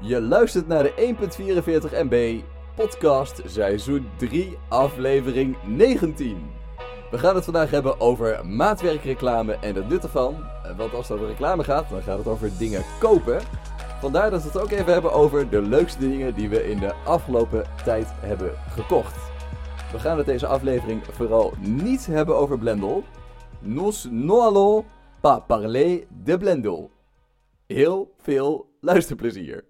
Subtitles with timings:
[0.00, 1.14] Je luistert naar de
[1.90, 2.40] 1.44 MB
[2.74, 6.50] podcast seizoen 3 aflevering 19.
[7.10, 10.36] We gaan het vandaag hebben over maatwerkreclame en het nut ervan.
[10.76, 13.40] Want als het over reclame gaat, dan gaat het over dingen kopen.
[14.00, 16.94] Vandaar dat we het ook even hebben over de leukste dingen die we in de
[16.94, 19.16] afgelopen tijd hebben gekocht.
[19.92, 23.04] We gaan het deze aflevering vooral niet hebben over Blendel.
[23.60, 24.84] Nous n'allons
[25.20, 26.90] pas parler de Blendel.
[27.66, 29.67] Heel veel luisterplezier.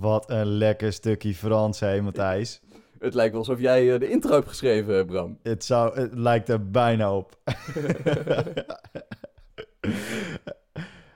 [0.00, 2.60] Wat een lekker stukje Frans, hé Matthijs.
[2.98, 5.38] Het lijkt wel alsof jij eh, de intro hebt geschreven, Bram.
[5.42, 7.38] Het, zou, het lijkt er bijna op.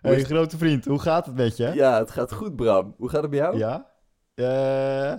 [0.01, 1.73] hey, grote vriend, hoe gaat het met je?
[1.75, 2.95] Ja, het gaat goed, Bram.
[2.99, 3.59] Hoe gaat het met jou?
[3.59, 3.91] Ja?
[4.35, 5.19] Eh, eh,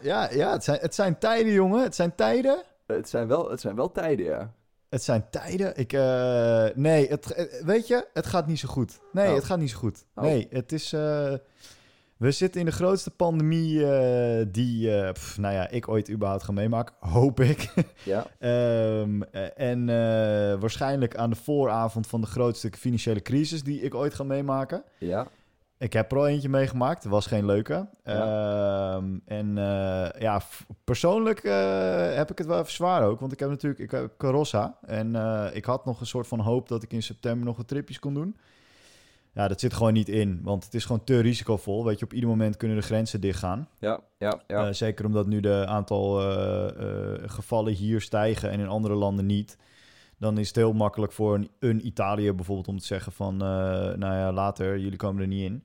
[0.00, 1.82] ja, ja het, zijn, het zijn tijden, jongen.
[1.82, 2.62] Het zijn tijden.
[2.86, 4.52] Het zijn wel, het zijn wel tijden, ja.
[4.92, 5.76] Het zijn tijden.
[5.76, 9.00] Ik, uh, nee, het, weet je, het gaat niet zo goed.
[9.12, 9.34] Nee, Oh.
[9.34, 10.04] het gaat niet zo goed.
[10.14, 10.24] Oh.
[10.24, 10.92] Nee, het is.
[10.92, 11.32] eh,
[12.16, 16.42] we zitten in de grootste pandemie eh, die, eh, pff, nou ja, ik ooit überhaupt
[16.42, 16.94] ga meemaken.
[17.00, 17.72] Hoop ik.
[18.02, 23.80] Ja, Ehm, eh, en eh, waarschijnlijk aan de vooravond van de grootste financiële crisis die
[23.80, 24.82] ik ooit ga meemaken.
[24.98, 25.26] ja.
[25.82, 27.02] Ik heb er al eentje meegemaakt.
[27.02, 27.88] Het was geen leuke.
[28.04, 30.42] Ehm, en eh, ja,
[30.84, 33.20] persoonlijk eh, heb ik het wel even zwaar ook.
[33.20, 34.78] Want ik heb natuurlijk ik heb Carossa.
[34.86, 37.68] En eh, ik had nog een soort van hoop dat ik in september nog wat
[37.68, 38.36] tripjes kon doen.
[39.32, 40.40] Ja, dat zit gewoon niet in.
[40.42, 41.84] Want het is gewoon te risicovol.
[41.84, 43.68] Weet je, op ieder moment kunnen de grenzen dichtgaan.
[43.78, 44.72] Ja, ja, ja.
[44.72, 46.14] Zeker omdat nu de aantal
[47.26, 49.56] gevallen hier stijgen en in andere landen niet.
[50.22, 53.32] Dan is het heel makkelijk voor een, een Italië bijvoorbeeld om te zeggen van...
[53.34, 53.38] eh,
[53.94, 55.64] nou ja, later, jullie komen er niet in.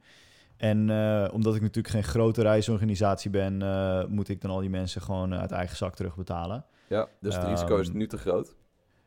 [0.58, 3.62] En eh, omdat ik natuurlijk geen grote reisorganisatie ben...
[3.62, 6.66] eh, moet ik dan al die mensen gewoon uit eigen zak terugbetalen.
[6.88, 7.08] ja.
[7.22, 8.56] Dus het Ehm, risico is nu te groot.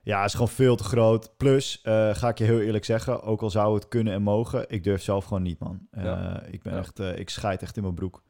[0.03, 1.37] Ja, het is gewoon veel te groot.
[1.37, 1.81] Plus,
[2.13, 5.03] ga ik je heel eerlijk zeggen, ook al zou het kunnen en mogen, ik durf
[5.03, 5.81] zelf gewoon niet, man.
[5.93, 6.43] Ja.
[6.43, 6.79] Ik ben Ja.
[6.79, 8.23] echt, ik scheid echt in mijn broek.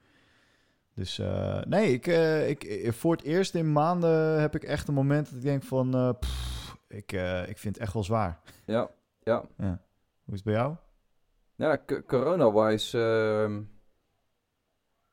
[0.94, 1.20] Dus
[1.68, 2.06] nee, ik,
[2.58, 6.16] ik, voor het eerst in maanden heb ik echt een moment dat ik denk van,
[6.20, 8.40] pff, ik, eh, ik vind het echt wel zwaar.
[8.66, 8.90] Ja,
[9.22, 9.44] ja.
[9.56, 10.74] Hoe is het bij jou?
[11.54, 13.62] Ja, corona-wise, ehm,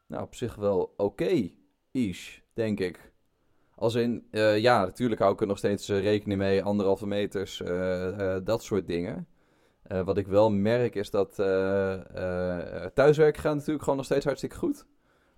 [0.07, 3.11] nou, op zich wel oké-ish, denk ik.
[3.75, 7.57] Als in, eh, ja, natuurlijk hou ik er nog steeds eh, rekening mee, anderhalve meters,
[8.43, 9.27] dat soort dingen.
[9.87, 11.35] Wat ik wel merk is dat
[12.93, 14.85] thuiswerken gaat natuurlijk gewoon nog steeds hartstikke goed.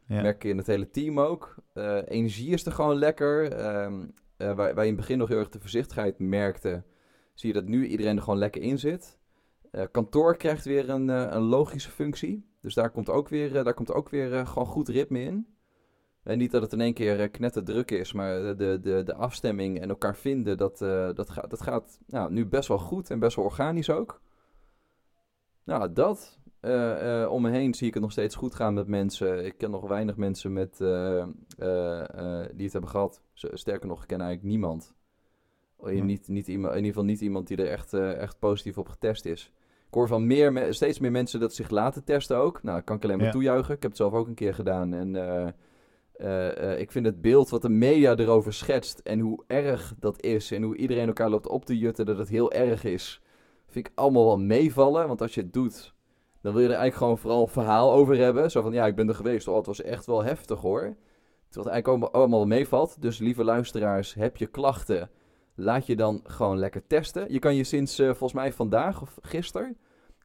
[0.06, 0.21] Ja.
[0.21, 1.56] Merk je in het hele team ook.
[2.06, 3.51] Energie is er gewoon lekker.
[3.51, 4.06] Ehm,
[4.39, 6.83] eh, waar, waar je in het begin nog heel erg de voorzichtigheid merkte,
[7.33, 9.19] zie je dat nu iedereen er gewoon lekker in zit.
[9.72, 12.47] Eh, kantoor krijgt weer een, eh, een logische functie.
[12.61, 15.47] Dus daar komt ook weer, daar komt ook weer gewoon goed ritme in.
[16.23, 19.89] En niet dat het in één keer knetterdruk is, maar de, de, de afstemming en
[19.89, 20.77] elkaar vinden, dat,
[21.16, 24.21] dat, gaat, dat gaat nou, nu best wel goed en best wel organisch ook.
[25.63, 26.39] Nou, dat.
[26.59, 29.46] Eh, eh, om me heen zie ik het nog steeds goed gaan met mensen.
[29.46, 31.25] Ik ken nog weinig mensen met, eh,
[32.53, 33.22] die het hebben gehad.
[33.34, 34.94] Sterker nog, ik ken eigenlijk niemand.
[35.84, 39.25] Niet, niet iemand, in ieder geval niet iemand die er echt, echt positief op getest
[39.25, 39.52] is.
[39.88, 42.64] Ik hoor van meer, me- steeds meer mensen dat zich laten testen ook.
[42.64, 43.31] Nou, dat kan ik alleen maar Ja.
[43.31, 43.75] toejuichen.
[43.75, 44.94] Ik heb het zelf ook een keer gedaan.
[44.94, 45.16] En
[46.80, 50.64] ik vind het beeld wat de media erover schetst en hoe erg dat is en
[50.64, 53.22] hoe iedereen elkaar loopt op te jutten dat het heel erg is,
[53.68, 55.08] vind ik allemaal wel meevallen.
[55.08, 55.94] Want als je het doet,
[56.41, 58.51] dan wil je er eigenlijk gewoon vooral een verhaal over hebben.
[58.51, 59.47] Zo van, ja, ik ben er geweest.
[59.47, 60.95] Oh, het was echt wel heftig hoor.
[61.50, 63.01] Terwijl het eigenlijk allemaal, meevalt.
[63.01, 65.09] Dus lieve luisteraars, heb je klachten,
[65.55, 67.33] laat je dan gewoon lekker testen.
[67.33, 69.77] Je kan je sinds, eh, volgens mij vandaag of gisteren,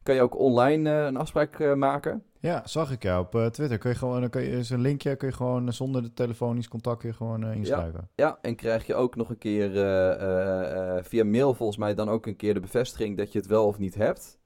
[0.03, 2.23] kan je ook online eh, een afspraak eh, maken.
[2.39, 3.77] Ja, zag ik jou op Twitter.
[3.77, 6.67] Kun je gewoon, dan kun je, is een linkje, kun je gewoon zonder de telefonisch
[6.67, 8.09] contact kun je gewoon inschrijven.
[8.15, 9.69] Ja, en krijg je ook nog een keer
[11.03, 13.77] via mail volgens mij dan ook een keer de bevestiging dat je het wel of
[13.77, 14.39] niet hebt.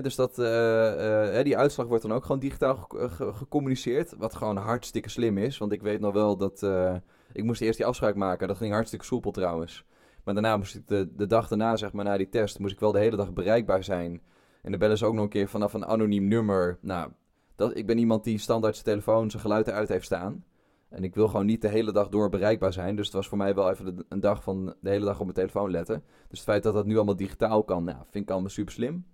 [0.00, 4.14] Dus dat, eh, eh, die uitslag wordt dan ook gewoon digitaal ge- gecommuniceerd.
[4.18, 5.58] Wat gewoon hartstikke slim is.
[5.58, 6.62] Want ik weet nog wel dat...
[6.62, 6.94] eh,
[7.32, 8.48] ik moest eerst die afspraak maken.
[8.48, 9.84] Dat ging hartstikke soepel trouwens.
[10.24, 12.58] Maar daarna moest ik de, de dag daarna, zeg maar, na die test...
[12.58, 14.22] moest ik wel de hele dag bereikbaar zijn.
[14.62, 16.78] En dan bellen ze ook nog een keer vanaf een anoniem nummer.
[16.80, 17.10] Nou,
[17.56, 20.44] dat, ik ben iemand die standaard zijn telefoon zijn geluid eruit heeft staan.
[20.88, 22.96] En ik wil gewoon niet de hele dag door bereikbaar zijn.
[22.96, 25.36] Dus het was voor mij wel even een dag van de hele dag op mijn
[25.36, 26.02] telefoon letten.
[26.28, 29.04] Dus het feit dat dat nu allemaal digitaal kan, nou, vind ik allemaal super slim.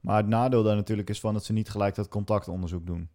[0.00, 3.10] Maar het nadeel daar natuurlijk is van dat ze niet gelijk dat contactonderzoek doen.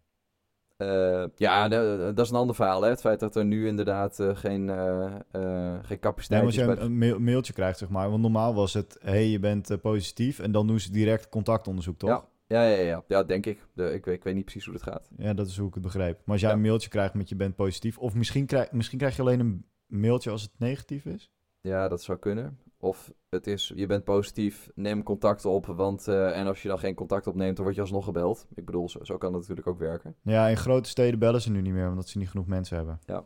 [0.76, 2.82] Eh, ja, dat is een ander verhaal.
[2.82, 2.88] Hè?
[2.88, 6.60] Het feit dat er nu inderdaad eh, geen, eh, geen Nee, capaciteit als is.
[6.60, 8.10] je bij een, mailtje krijgt, zeg maar.
[8.10, 10.38] Want normaal was het, hé, hey, je bent positief.
[10.38, 12.08] En dan doen ze direct contactonderzoek, toch?
[12.08, 13.66] Ja, ja, ja, ja, ja, denk ik.
[13.72, 15.08] De, ik, weet, ik weet niet precies hoe dat gaat.
[15.16, 16.16] Ja, dat is hoe ik het begreep.
[16.16, 16.56] Maar als jij Ja.
[16.56, 17.98] een mailtje krijgt met je bent positief...
[17.98, 21.30] Of misschien krijg, misschien krijg je alleen een mailtje als het negatief is.
[21.60, 22.58] Ja, dat zou kunnen.
[22.78, 25.66] Of het is, je bent positief, neem contact op.
[25.66, 28.46] Want, eh, en als je dan geen contact opneemt, dan word je alsnog gebeld.
[28.54, 30.14] Ik bedoel, zo, zo kan het natuurlijk ook werken.
[30.22, 33.00] Ja, in grote steden bellen ze nu niet meer, omdat ze niet genoeg mensen hebben.
[33.06, 33.24] Ja,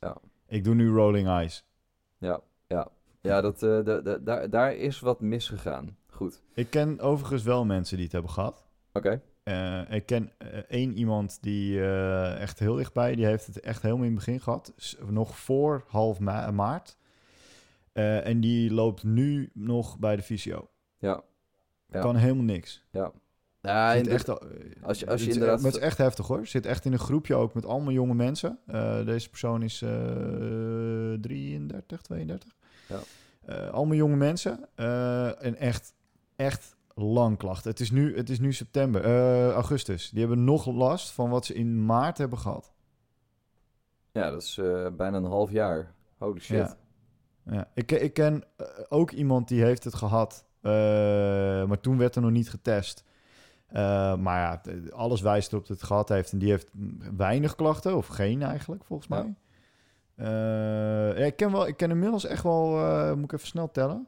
[0.00, 0.16] ja.
[0.46, 1.64] Ik doe nu rolling eyes.
[2.18, 2.88] Ja, ja.
[3.20, 5.96] Ja, dat, de, de, daar, daar is wat misgegaan.
[6.10, 6.42] Goed.
[6.54, 8.64] Ik ken overigens wel mensen die het hebben gehad.
[8.92, 9.22] Oké.
[9.42, 10.30] Eh, ik ken
[10.68, 11.84] één iemand die
[12.38, 14.96] echt heel dichtbij, die heeft het echt helemaal in het begin gehad.
[15.08, 16.96] Nog voor half ma- maart.
[17.96, 20.68] Eh, en die loopt nu nog bij de fysio.
[20.98, 21.22] Ja.
[21.88, 22.00] Ja.
[22.00, 22.84] Kan helemaal niks.
[23.60, 25.98] Ja, Zit echt, al- als je- als je het is- inderdaad- maar het is echt
[25.98, 26.46] heftig hoor.
[26.46, 28.58] Zit echt in een groepje ook met allemaal jonge mensen.
[28.66, 29.90] Eh, deze persoon is eh
[31.20, 32.56] 33, 32.
[32.88, 32.98] Ja.
[33.44, 34.68] Eh, allemaal jonge mensen.
[34.74, 35.94] Eh, en echt,
[36.36, 37.70] echt lang klachten.
[37.70, 40.10] Het is nu, het is nu september, eh, augustus.
[40.10, 42.74] Die hebben nog last van wat ze in maart hebben gehad.
[44.12, 45.94] ja, dat is eh, bijna een half jaar.
[46.18, 46.56] Holy shit.
[46.56, 46.76] Ja.
[47.50, 47.68] Ja.
[47.74, 50.72] Ik, ik ken eh, ook iemand die heeft het gehad, eh,
[51.64, 53.04] maar toen werd er nog niet getest.
[53.66, 54.60] Eh, maar ja,
[54.90, 56.32] alles wijst erop dat het gehad heeft.
[56.32, 56.70] En die heeft
[57.16, 59.22] weinig klachten, of geen eigenlijk, volgens Ja.
[59.22, 59.34] mij.
[61.16, 62.68] Ja, ik, ken wel, ik ken inmiddels echt wel,
[63.16, 64.06] moet ik even snel tellen.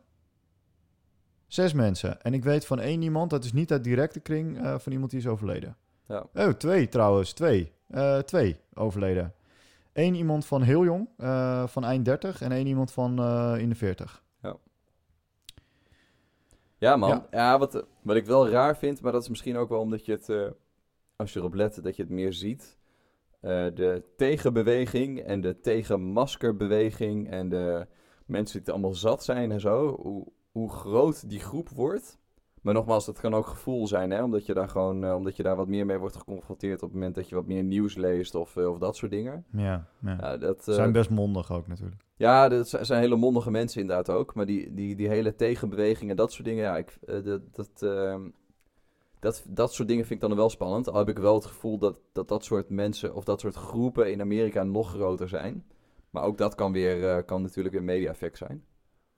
[1.46, 2.23] Zes mensen.
[2.23, 5.20] En ik weet van één iemand, dat is niet uit directe kring, van iemand die
[5.20, 5.76] is overleden.
[6.06, 6.26] Ja.
[6.35, 7.73] Oh, twee trouwens, twee.
[8.25, 9.32] Twee overleden.
[9.99, 13.69] Eén iemand van heel jong, eh, van eind 30, en één iemand van eh, in
[13.69, 14.23] de 40.
[16.79, 17.09] Ja, man.
[17.09, 17.27] Ja.
[17.31, 20.12] Ja, wat, wat ik wel raar vind, maar dat is misschien ook wel omdat je
[20.12, 20.47] het, eh,
[21.17, 22.79] als je erop let, dat je het meer ziet.
[23.41, 27.87] De tegenbeweging en de tegenmaskerbeweging en de
[28.27, 32.19] mensen die het allemaal zat zijn en zo, hoe, hoe groot die groep wordt.
[32.69, 34.23] Maar nogmaals, dat kan ook gevoel zijn, hè?
[34.23, 36.93] Omdat, je daar gewoon, eh, omdat je daar wat meer mee wordt geconfronteerd op het
[36.93, 39.44] moment dat je wat meer nieuws leest of, eh, of dat soort dingen.
[39.53, 40.17] Ja, ja.
[40.20, 42.03] Ja, dat, Ze eh, zijn best mondig ook natuurlijk.
[42.17, 44.35] ja, dat zi- zijn hele mondige mensen inderdaad ook.
[44.35, 48.29] Maar die, die, die hele tegenbewegingen, dat soort dingen, ja, ik, dat, dat, ehm,
[49.19, 50.88] dat, dat soort dingen vind ik dan wel spannend.
[50.88, 54.12] Al heb ik wel het gevoel dat, dat dat soort mensen of dat soort groepen
[54.12, 55.64] in Amerika nog groter zijn.
[56.11, 58.64] Maar ook dat kan weer, kan natuurlijk een media-effect zijn.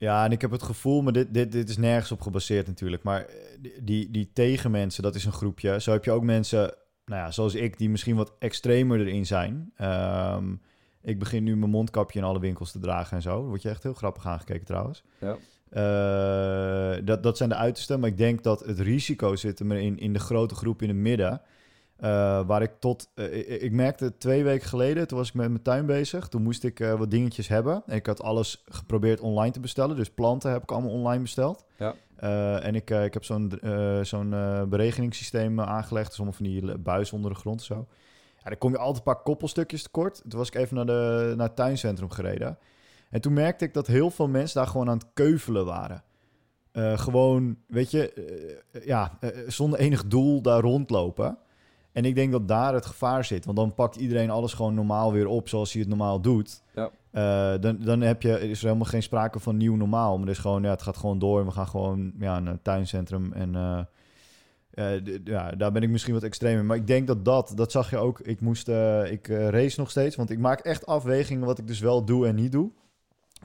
[0.01, 3.03] Ja, en ik heb het gevoel, maar dit, dit, dit is nergens op gebaseerd natuurlijk.
[3.03, 3.35] Maar eh,
[3.81, 5.79] die- die, tegenmensen, dat is een groepje.
[5.81, 6.73] Zo heb je ook mensen,
[7.05, 9.71] nou ja, zoals ik, die misschien wat extremer erin zijn.
[9.75, 10.53] Ehm,
[11.01, 13.29] ik begin nu mijn mondkapje in alle winkels te dragen en zo.
[13.39, 15.03] Daar word je echt heel grappig aangekeken trouwens.
[15.19, 15.37] Ja.
[15.69, 19.99] Eh, dat, dat zijn de uitersten, maar ik denk dat het risico zit er in,
[19.99, 21.41] in de grote groep in het midden.
[22.01, 23.09] Eh, waar ik tot.
[23.13, 26.27] eh, ik, ik merkte twee weken geleden, toen was ik met mijn tuin bezig.
[26.27, 27.83] Toen moest ik eh, wat dingetjes hebben.
[27.85, 29.95] En ik had alles geprobeerd online te bestellen.
[29.95, 31.65] Dus planten heb ik allemaal online besteld.
[31.77, 31.95] Ja.
[32.59, 33.59] En ik, ik heb zo'n
[34.01, 34.29] zo'n
[34.69, 36.07] beregeningssysteem aangelegd.
[36.07, 37.87] Dus allemaal van die buis onder de grond of zo.
[38.43, 40.21] Ja, dan kom je altijd een paar koppelstukjes tekort.
[40.27, 42.57] Toen was ik even naar, de, naar het tuincentrum gereden.
[43.09, 46.03] En toen merkte ik dat heel veel mensen daar gewoon aan het keuvelen waren.
[46.97, 48.13] Gewoon, weet je,
[48.83, 51.37] ja, zonder enig doel daar rondlopen.
[51.91, 53.45] En ik denk dat daar het gevaar zit.
[53.45, 56.61] Want dan pakt iedereen alles gewoon normaal weer op zoals hij het normaal doet.
[56.75, 56.91] Ja.
[57.11, 60.17] Eh, dan, dan heb je, is er helemaal geen sprake van nieuw normaal.
[60.17, 61.39] Maar is gewoon, ja, het gaat gewoon door.
[61.39, 63.33] En we gaan gewoon ja, naar het tuincentrum.
[63.33, 63.79] En eh,
[64.95, 66.65] eh, ja, daar ben ik misschien wat extreem in.
[66.65, 68.19] Maar ik denk dat dat, dat zag je ook.
[68.19, 68.67] Ik moest,
[69.09, 70.15] ik race nog steeds.
[70.15, 72.71] Want ik maak echt afwegingen wat ik dus wel doe en niet doe.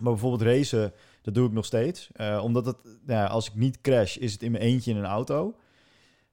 [0.01, 2.11] Maar bijvoorbeeld racen, dat doe ik nog steeds.
[2.43, 5.05] Omdat het, nou ja, als ik niet crash, is het in mijn eentje in een
[5.05, 5.55] auto.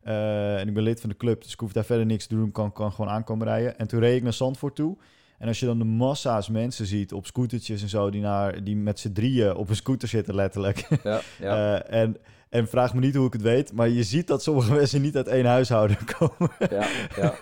[0.04, 2.36] Eh, en ik ben lid van de club, dus ik hoef daar verder niks te
[2.36, 2.52] doen.
[2.52, 3.78] Kan, kan gewoon aankomen rijden.
[3.78, 4.98] En toen reed ik naar Zandvoort toe.
[5.38, 8.10] En als je dan de massa's mensen ziet op scootertjes en zo...
[8.10, 10.88] die, naar, die met z'n drieën op een scooter zitten letterlijk.
[11.04, 12.18] Ja, ja, Eh, en,
[12.50, 13.74] en vraag me niet hoe ik het weet...
[13.74, 16.52] maar je ziet dat sommige mensen niet uit één huishouden komen.
[16.70, 17.34] ja, ja.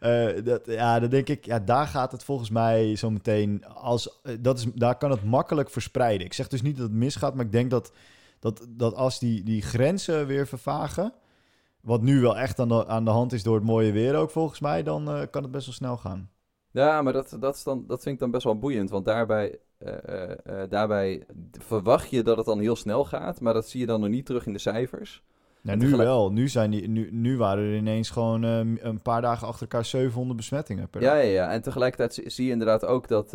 [0.00, 4.20] Eh, dat, ja, dan denk ik, ja, daar gaat het volgens mij zo meteen als
[4.40, 6.26] dat is, daar kan het makkelijk verspreiden.
[6.26, 7.92] Ik zeg dus niet dat het misgaat, maar ik denk dat,
[8.38, 11.12] dat, dat als die, die grenzen weer vervagen,
[11.82, 14.30] wat nu wel echt aan de, aan de hand is door het mooie weer ook
[14.30, 16.30] volgens mij, dan eh, kan het best wel snel gaan.
[16.70, 18.90] Ja, maar dat, dat, is dan, dat vind ik dan best wel boeiend.
[18.90, 20.30] Want daarbij, eh,
[20.62, 21.26] eh, daarbij
[21.58, 23.40] verwacht je dat het dan heel snel gaat.
[23.40, 25.22] Maar dat zie je dan nog niet terug in de cijfers.
[25.60, 26.32] Nou, nu tegelijk- wel.
[26.32, 30.36] Nu, zijn die, nu, nu waren er ineens gewoon een paar dagen achter elkaar 700
[30.36, 31.22] besmettingen per Ja, dag.
[31.22, 31.50] ja, ja.
[31.50, 33.34] En tegelijkertijd zie- je inderdaad ook dat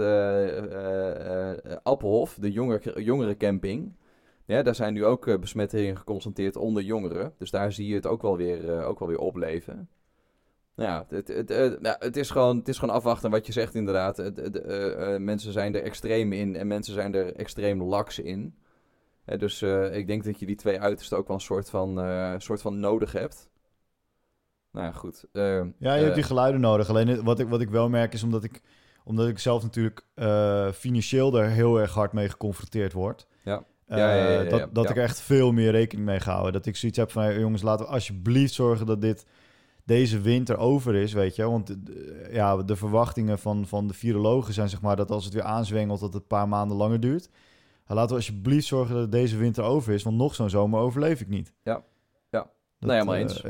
[1.83, 3.91] Appelhof, de jonger, jongerencamping...
[4.47, 7.33] Ja, daar zijn nu ook eh, besmettingen geconstateerd onder jongeren.
[7.37, 9.89] Dus daar zie je het ook wel weer, eh, ook wel weer opleven.
[10.75, 13.51] Nou ja, het, het, eh, nou, het, is gewoon, het is gewoon afwachten wat je
[13.51, 14.17] zegt inderdaad.
[14.17, 18.19] Het, het, eh, eh, mensen zijn er extreem in en mensen zijn er extreem laks
[18.19, 18.55] in.
[19.25, 21.99] Eh, dus eh, ik denk dat je die twee uitersten ook wel een soort van,
[22.01, 23.49] eh, soort van nodig hebt.
[24.71, 25.25] Nou ja, goed.
[25.31, 25.43] eh,
[25.77, 26.89] Ja, je hebt die geluiden nodig.
[26.89, 28.61] Alleen het- wat ik, wat ik wel merk is omdat ik,
[29.03, 33.27] omdat ik zelf natuurlijk eh, financieel daar heel erg hard mee geconfronteerd word.
[33.43, 33.63] Ja.
[33.87, 36.53] Eh, Ja, ja, ja, ja, dat dat ik er echt veel meer rekening mee gehouden.
[36.53, 39.25] Dat ik zoiets heb van, hey, jongens, laten we alsjeblieft zorgen dat dit
[39.85, 41.43] deze winter over is, weet je.
[41.49, 45.33] Want eh, ja, de verwachtingen van, van de virologen zijn zeg maar dat als het
[45.33, 47.29] weer aanzwengelt, dat het een paar maanden langer duurt.
[47.85, 51.27] Laten we alsjeblieft zorgen dat deze winter over is, want nog zo'n zomer overleef ik
[51.27, 51.53] niet.
[51.63, 51.83] Ja.
[52.29, 52.39] Ja.
[52.39, 53.41] Dat, Nee, helemaal eh, eens.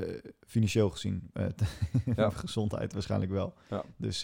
[0.48, 1.32] financieel gezien.
[2.15, 2.29] Ja.
[2.29, 3.53] gezondheid waarschijnlijk wel.
[3.70, 3.84] Ja.
[3.98, 4.24] Dus,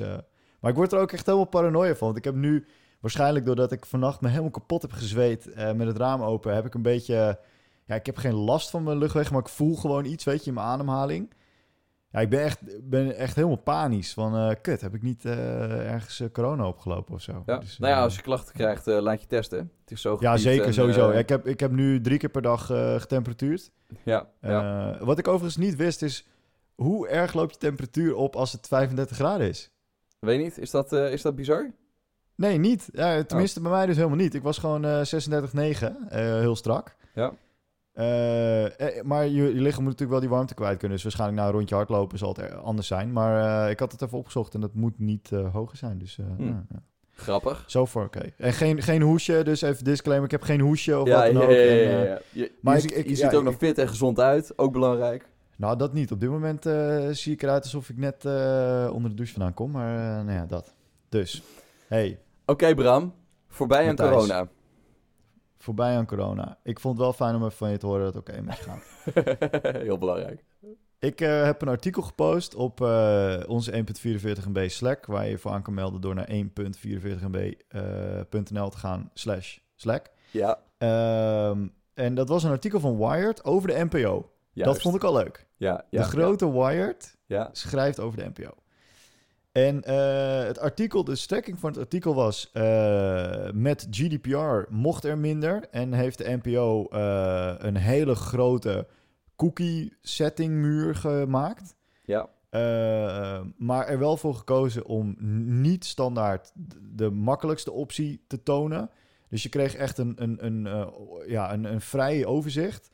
[0.60, 2.08] maar ik word er ook echt helemaal paranoia van.
[2.08, 2.66] Want ik heb nu,
[3.04, 6.66] waarschijnlijk doordat ik vannacht me helemaal kapot heb gezweet eh, met het raam open, heb
[6.66, 7.40] ik een beetje...
[7.86, 10.48] ja, ik heb geen last van mijn luchtweg, maar ik voel gewoon iets, weet je,
[10.48, 11.34] in mijn ademhaling.
[12.12, 14.14] Ja, ik ben echt, ben echt helemaal panisch.
[14.14, 17.44] Van, eh, kut, heb ik niet eh, ergens corona opgelopen of zo?
[17.46, 17.58] Ja.
[17.58, 19.72] Dus, nou ja, als je klachten krijgt, laat je testen.
[19.82, 21.12] Het is zo ja, zeker, en, sowieso.
[21.12, 22.66] Ja, ik, heb, ik heb nu drie keer per dag
[22.98, 23.72] getemperatuurd.
[24.04, 24.98] ja, ja.
[25.00, 26.28] Wat ik overigens niet wist is...
[26.76, 29.72] hoe erg loopt je temperatuur op als het 35 graden is?
[30.20, 31.72] Weet je niet, is dat, is dat bizar?
[32.36, 32.90] Nee, niet.
[32.94, 33.66] Ja, tenminste, Oh.
[33.66, 34.34] bij mij dus helemaal niet.
[34.34, 36.96] Ik was gewoon eh 36,9, eh, heel strak.
[37.14, 37.32] Ja.
[37.94, 40.94] Eh, eh, maar je, je lichaam moet natuurlijk wel die warmte kwijt kunnen.
[40.96, 43.12] Dus waarschijnlijk na een rondje hardlopen zal het er anders zijn.
[43.12, 45.98] Maar eh, ik had het even opgezocht en dat moet niet eh, hoger zijn.
[45.98, 46.44] Dus eh Hm.
[46.48, 46.82] ja, ja.
[47.16, 47.64] Grappig.
[47.68, 48.22] zo voor oké.
[48.38, 50.26] En geen, geen hoesje, dus even disclaimer.
[50.26, 51.50] Ik heb geen hoesje of ja, wat dan ook.
[51.50, 52.20] ja, ja, ja, eh, ja.
[52.32, 54.58] Je, maar je, ik- ziet- ik- je ja, ziet ook nog fit en gezond uit,
[54.58, 55.26] ook belangrijk.
[55.56, 56.12] Nou, dat niet.
[56.12, 59.54] Op dit moment eh, zie ik eruit alsof ik net eh, onder de douche vandaan
[59.54, 59.72] kom.
[59.72, 60.74] Maar eh, nou ja, dat.
[61.10, 61.44] Dus,
[61.88, 63.14] hey, Oké Bram,
[63.48, 64.48] voorbij aan corona.
[65.58, 66.58] voorbij aan corona.
[66.64, 68.58] Ik vond het wel fijn om even van je te horen dat het oké met
[68.58, 69.76] je gaat.
[69.84, 70.44] Heel belangrijk.
[71.00, 73.72] Ik eh, heb een artikel gepost op eh, onze
[74.42, 76.36] 1.44 MB Slack, waar je voor aan kan melden door naar 1.44
[77.32, 80.10] MB.nl te gaan slash Slack.
[80.32, 84.32] Ja, Ehm, en dat was een artikel van Wired over de NPO.
[84.52, 84.72] juist.
[84.74, 85.48] Dat vond ik al leuk.
[85.58, 87.18] Ja, ja, de grote Wired
[87.52, 88.52] schrijft over de NPO.
[89.54, 92.50] En eh, het artikel, de strekking van het artikel was...
[92.54, 95.68] eh, met GDPR mocht er minder...
[95.72, 98.88] en heeft de NPO eh, een hele grote
[99.36, 101.76] cookie-setting-muur gemaakt...
[102.06, 102.30] ja,
[103.58, 105.16] maar er wel voor gekozen om
[105.62, 106.52] niet standaard
[106.96, 108.90] de makkelijkste optie te tonen.
[109.30, 110.90] Dus je kreeg echt een, een, een,
[111.28, 112.90] ja, een, een vrij overzicht.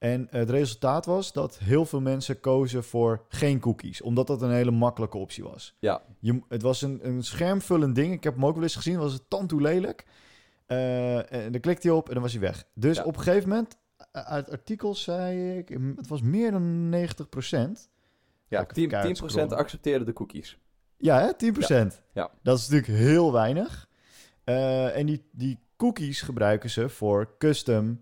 [0.00, 4.50] En het resultaat was dat heel veel mensen kozen voor geen cookies, omdat dat een
[4.50, 5.76] hele makkelijke optie was.
[5.78, 6.02] ja.
[6.20, 8.12] Je, het was een, een schermvullend ding.
[8.12, 10.04] Ik heb hem ook wel eens gezien, was het tandtoe lelijk.
[10.66, 12.64] Eh, en dan klikte hij op en dan was hij weg.
[12.74, 13.04] Dus Ja.
[13.04, 13.76] op een gegeven moment,
[14.16, 17.50] uh, uit het artikel zei ik, het was meer dan 90
[18.48, 19.56] Ja, ik 10%, even keihard 10% scrollen.
[19.56, 20.58] accepteerde de cookies.
[20.96, 21.34] Ja, hè?
[21.36, 22.02] 10%.
[22.12, 22.30] Ja.
[22.42, 23.88] Dat is natuurlijk heel weinig.
[24.44, 27.94] Eh, en die, die cookies gebruiken ze voor custom eh,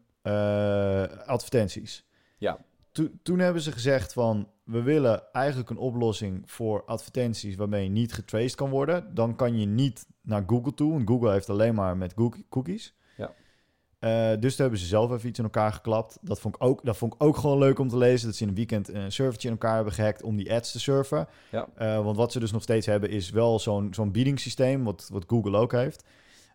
[1.27, 2.05] advertenties.
[2.39, 2.59] Ja.
[2.93, 4.49] To- toen hebben ze gezegd van...
[4.65, 7.57] we willen eigenlijk een oplossing voor advertenties...
[7.57, 9.15] waarmee je niet getraced kan worden.
[9.15, 10.93] Dan kan je niet naar Google toe.
[10.93, 12.95] Want Google heeft alleen maar met cookie- cookies.
[13.17, 13.33] Ja.
[13.99, 16.19] Eh, dus toen hebben ze zelf even iets in elkaar geklapt.
[16.21, 18.27] Dat vond, ik ook, dat vond ik ook gewoon leuk om te lezen.
[18.27, 20.23] Dat ze in een weekend een servertje in elkaar hebben gehackt...
[20.23, 21.29] om die ads te surfen.
[21.51, 21.69] Ja.
[21.75, 25.25] Eh, want wat ze dus nog steeds hebben is wel zo'n zo'n biedingssysteem, wat, wat
[25.27, 26.05] Google ook heeft.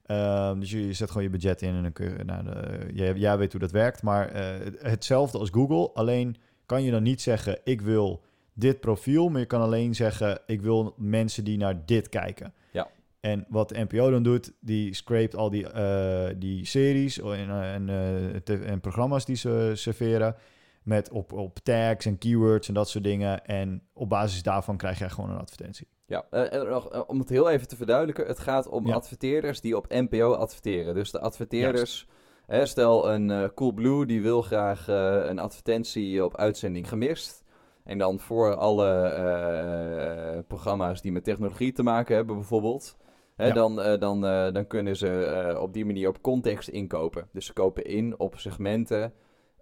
[0.06, 2.90] Ehm, dus je, je zet gewoon je budget in en dan kun je, nou, de,
[2.94, 4.02] jij, jij weet hoe dat werkt.
[4.02, 8.22] Maar eh, hetzelfde als Google, alleen kan je dan niet zeggen, ik wil
[8.54, 12.54] dit profiel, maar je kan alleen zeggen, ik wil mensen die naar dit kijken.
[12.72, 12.88] Ja.
[13.20, 17.74] En wat de NPO dan doet, die scrapt al die, eh, die series en, eh,
[17.74, 20.36] en, en programma's die ze serveren
[20.84, 23.46] met op, op tags en keywords en dat soort dingen.
[23.46, 25.88] En op basis daarvan krijg jij gewoon een advertentie.
[26.06, 28.26] Ja, eh, en nog, eh, om het heel even te verduidelijken.
[28.28, 28.94] Het gaat om Ja.
[28.94, 30.94] adverteerders die op NPO adverteren.
[30.96, 32.08] Dus de adverteerders...
[32.46, 34.88] Hè, stel een eh Coolblue die wil graag
[35.28, 37.44] een advertentie op uitzending gemist.
[37.84, 42.98] En dan voor alle programma's die met technologie te maken hebben bijvoorbeeld.
[43.36, 43.54] Hè, Ja.
[43.54, 44.22] dan, dan,
[44.54, 47.28] dan kunnen ze op die manier op context inkopen.
[47.32, 49.14] Dus ze kopen in op segmenten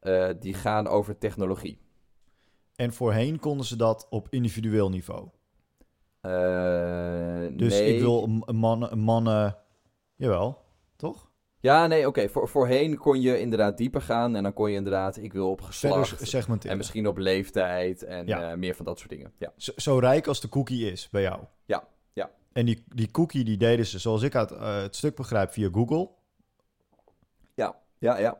[0.01, 1.79] eh, die gaan over technologie.
[2.75, 5.27] En voorheen konden ze dat op individueel niveau.
[6.22, 6.31] Eh,
[7.58, 7.93] Dus nee.
[7.96, 9.58] ik wil mannen, mannen...
[10.15, 10.62] Jawel,
[10.96, 11.29] toch?
[11.60, 12.29] Ja, nee, oké.
[12.29, 14.36] Voor, voorheen kon je inderdaad dieper gaan.
[14.36, 16.65] En dan kon je inderdaad, ik wil op geslacht.
[16.65, 18.51] En misschien op leeftijd en Ja.
[18.51, 19.34] eh, meer van dat soort dingen.
[19.38, 21.39] Ja, Zo, zo rijk als de cookie is bij jou.
[21.65, 22.29] Ja, ja.
[22.53, 26.10] En die, die cookie die deden ze, zoals ik uit het stuk begrijp, via Google.
[27.55, 28.17] ja, ja.
[28.17, 28.38] ja.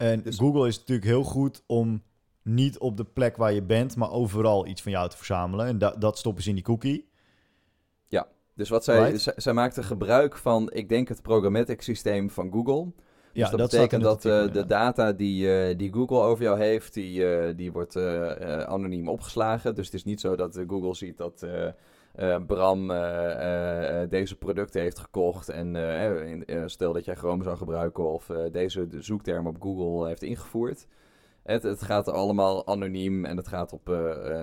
[0.00, 2.02] En Dus- Google is natuurlijk heel goed om
[2.42, 5.66] niet op de plek waar je bent, maar overal iets van jou te verzamelen.
[5.66, 7.08] En da- dat stoppen ze in die cookie.
[8.54, 9.20] Dus wat zij, Right.
[9.20, 12.92] zij, zij maakten gebruik van, ik denk, het programmatic systeem van Google.
[13.32, 16.44] Ja, dus dat, staat in betekent dat eh, de data die, eh, die Google over
[16.44, 17.96] jou heeft, die, eh, die wordt
[18.66, 19.74] anoniem opgeslagen.
[19.74, 21.46] Dus het is niet zo dat Google ziet dat,
[22.12, 25.76] eh, Bram eh, eh, deze producten heeft gekocht en
[26.46, 30.86] in- stel dat jij Chrome zou gebruiken of deze de zoekterm op Google heeft ingevoerd.
[31.42, 33.88] Het, het gaat allemaal anoniem en het gaat op,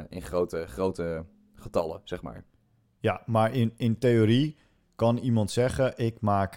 [0.10, 2.44] in grote, grote getallen, zeg maar.
[3.00, 4.58] Ja, maar in, in theorie
[4.96, 6.52] kan iemand zeggen: ik maak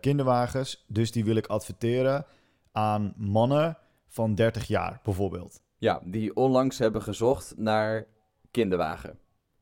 [0.00, 2.26] kinderwagens, dus die wil ik adverteren
[2.72, 5.62] aan mannen van 30 jaar, bijvoorbeeld.
[5.78, 8.06] Ja, die onlangs hebben gezocht naar
[8.50, 9.18] kinderwagen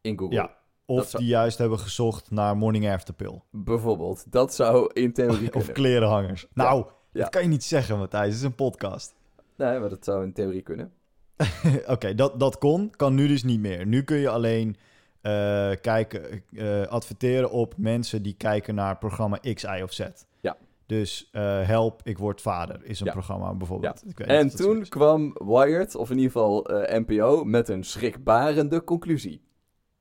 [0.07, 0.37] in Google.
[0.37, 0.55] Ja.
[0.87, 3.41] Of zou- die juist hebben gezocht naar morning after pill.
[3.51, 4.33] Bijvoorbeeld.
[4.33, 5.73] Dat zou in theorie Of kunnen.
[5.73, 6.47] klerenhangers.
[6.55, 7.21] Nou, Ja.
[7.23, 8.27] dat kan je niet zeggen, Matthijs.
[8.27, 9.15] Het is een podcast.
[9.57, 10.93] Nee, maar dat zou in theorie kunnen.
[11.87, 12.91] Oké, dat, dat kon.
[12.97, 13.87] Kan nu dus niet meer.
[13.87, 14.77] Nu kun je alleen
[15.21, 20.07] eh, kijken, eh, adverteren op mensen die kijken naar programma X, Y of Z.
[20.41, 20.57] Ja.
[20.87, 23.13] Dus eh, Help, ik word vader is een Ja.
[23.13, 24.03] programma bijvoorbeeld.
[24.09, 28.85] Ik weet En of toen kwam Wired, of in ieder geval NPO, met een schrikbarende
[28.85, 29.41] conclusie.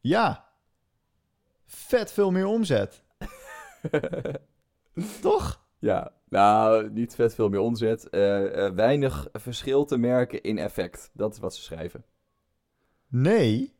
[0.08, 0.46] Ja.
[1.66, 3.04] Vet veel meer omzet.
[5.22, 5.66] Toch?
[5.80, 8.10] ja, nou, niet vet veel meer omzet.
[8.10, 11.10] eh, eh, weinig verschil te merken in effect.
[11.14, 12.06] Dat is wat ze schrijven.
[13.08, 13.74] Nee.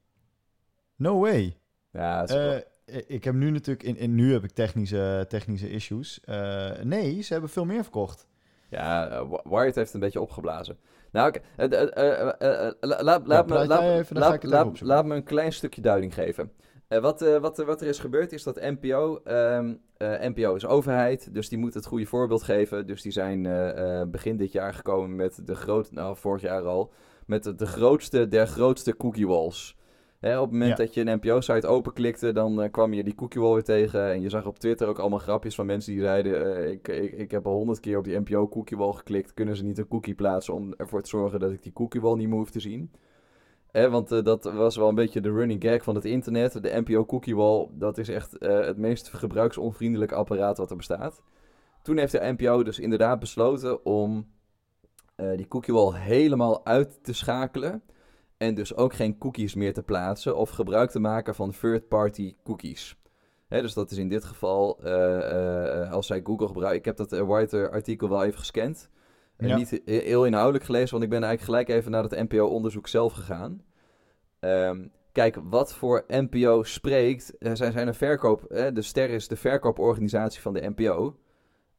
[0.96, 1.58] No way.
[1.92, 2.60] Ja, Eh,
[3.08, 6.20] ik heb nu natuurlijk, in, in, nu heb ik technische, technische issues.
[6.84, 8.28] Nee, ze hebben veel meer verkocht.
[8.70, 10.78] ja Wi- Wired heeft een beetje opgeblazen.
[11.16, 11.40] Nou, oké.
[11.56, 13.26] eh, eh, eh, eh, eh, la- laat,
[15.06, 16.52] me, een klein stukje duiding geven.
[16.88, 20.66] Eh, wat, eh, wat, wat er is gebeurd is dat NPO, ehm, eh, NPO is
[20.66, 22.88] overheid, dus die moet het goede voorbeeld geven.
[22.88, 26.64] Dus die zijn eh, eh, begin dit jaar gekomen met de groot, nou vorig jaar
[26.64, 26.92] al,
[27.26, 29.76] met de, de grootste der grootste cookie walls.
[30.26, 30.84] Hè, op het moment Ja.
[30.84, 34.12] dat je een NPO-site openklikte, dan eh, kwam je die cookie wall weer tegen.
[34.12, 36.56] En je zag op Twitter ook allemaal grapjes van mensen die zeiden...
[36.56, 39.34] eh, ik, ik, ik heb al honderd keer op die NPO-cookie wall geklikt.
[39.34, 42.16] Kunnen ze niet een cookie plaatsen om ervoor te zorgen dat ik die cookie wall
[42.16, 42.92] niet meer hoef te zien?
[43.72, 46.64] Hè, want eh, dat was wel een beetje de running gag van het internet.
[46.64, 51.22] De NPO cookie wall, dat is echt het meest gebruiksonvriendelijke apparaat wat er bestaat.
[51.82, 54.28] Toen heeft de NPO dus inderdaad besloten om
[55.36, 57.84] die cookie wall helemaal uit te schakelen.
[58.38, 62.98] En dus ook geen cookies meer te plaatsen of gebruik te maken van third-party cookies.
[63.48, 66.80] Hè, dus dat is in dit geval, eh, eh, als zij Google gebruiken.
[66.80, 68.90] Ik heb dat uh, White-artikel wel even gescand.
[69.38, 69.56] Eh, Ja.
[69.56, 73.14] Niet he- heel inhoudelijk gelezen, want ik ben eigenlijk gelijk even naar het NPO-onderzoek zelf
[73.14, 73.62] gegaan.
[74.40, 78.44] Ehm, kijk, wat voor NPO spreekt, eh, zijn, zijn een verkoop.
[78.44, 81.16] eh, de Ster is de verkooporganisatie van de NPO.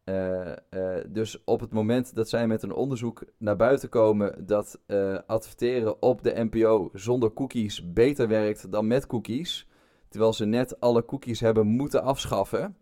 [0.07, 4.81] Eh, eh, dus op het moment dat zij met een onderzoek naar buiten komen dat
[4.87, 9.69] eh, adverteren op de NPO zonder cookies beter werkt dan met cookies,
[10.09, 12.77] terwijl ze net alle cookies hebben moeten afschaffen.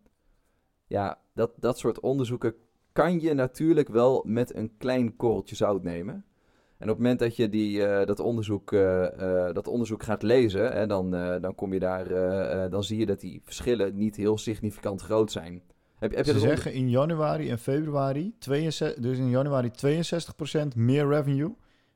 [0.86, 2.54] Ja, dat, dat soort onderzoeken
[2.92, 6.14] kan je natuurlijk wel met een klein korreltje zout nemen.
[6.78, 8.70] En op het moment dat je die, dat, onderzoek,
[9.52, 11.10] dat onderzoek gaat lezen, hè, dan,
[11.40, 12.08] dan, kom je daar,
[12.70, 15.62] dan zie je dat die verschillen niet heel significant groot zijn.
[16.04, 20.76] Heb, je- je Ze onder- zeggen in januari en februari, 62, dus in januari 62%
[20.76, 21.54] meer revenue.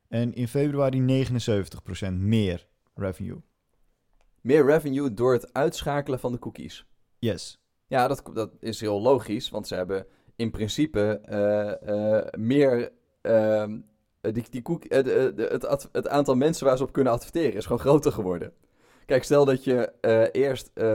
[0.09, 3.41] En in februari 79% meer revenue.
[4.41, 6.87] meer revenue door het uitschakelen van de cookies?
[7.19, 7.61] Yes.
[7.87, 12.93] Ja, dat, dat is heel logisch, want ze hebben in principe eh, eh, meer.
[13.21, 13.79] ehm,
[14.21, 17.65] die, die koek, eh, het, ad- het aantal mensen waar ze op kunnen adverteren is
[17.65, 18.53] gewoon groter geworden.
[19.09, 20.95] Kijk, stel dat je eh, eerst eh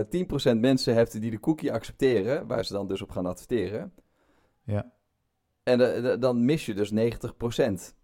[0.54, 3.94] 10% mensen hebt die de cookie accepteren, waar ze dan dus op gaan adverteren.
[4.64, 4.92] Ja.
[5.64, 7.96] En eh, dan mis je dus 90%.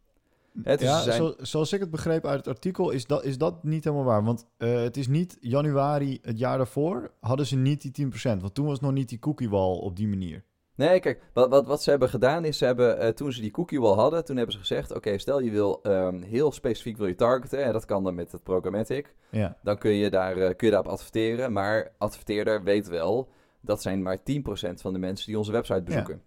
[0.64, 3.38] Het is- ja, zijn- zo- zoals ik het begreep uit het artikel, is dat, is
[3.38, 4.24] dat niet helemaal waar.
[4.24, 8.42] Want eh, het is niet januari het jaar daarvoor, hadden ze niet die 10%.
[8.42, 10.44] Want toen was nog niet die cookie wall op die manier.
[10.80, 13.52] Nee, kijk, wat, wat, wat ze hebben gedaan is, ze hebben, eh, toen ze die
[13.52, 17.08] cookie wall hadden, toen hebben ze gezegd, oké, stel je wil ehm, heel specifiek wil
[17.08, 19.58] je targeten, en dat kan dan met het programmatic, Ja.
[19.64, 23.30] dan kun je, daar, eh, kun je daarop adverteren, maar adverteerder weet wel,
[23.62, 26.22] dat zijn maar 10% van de mensen die onze website bezoeken.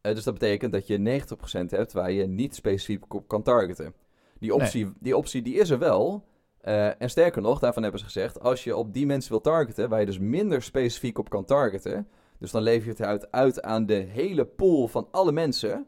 [0.00, 3.94] Eh, dus dat betekent dat je 90% hebt waar je niet specifiek op kan targeten.
[4.38, 6.24] Die optie, die, optie die is er wel,
[6.98, 10.00] en sterker nog, daarvan hebben ze gezegd, als je op die mensen wil targeten, waar
[10.00, 13.86] je dus minder specifiek op kan targeten, dus dan lever je het uit, uit aan
[13.86, 15.86] de hele pool van alle mensen.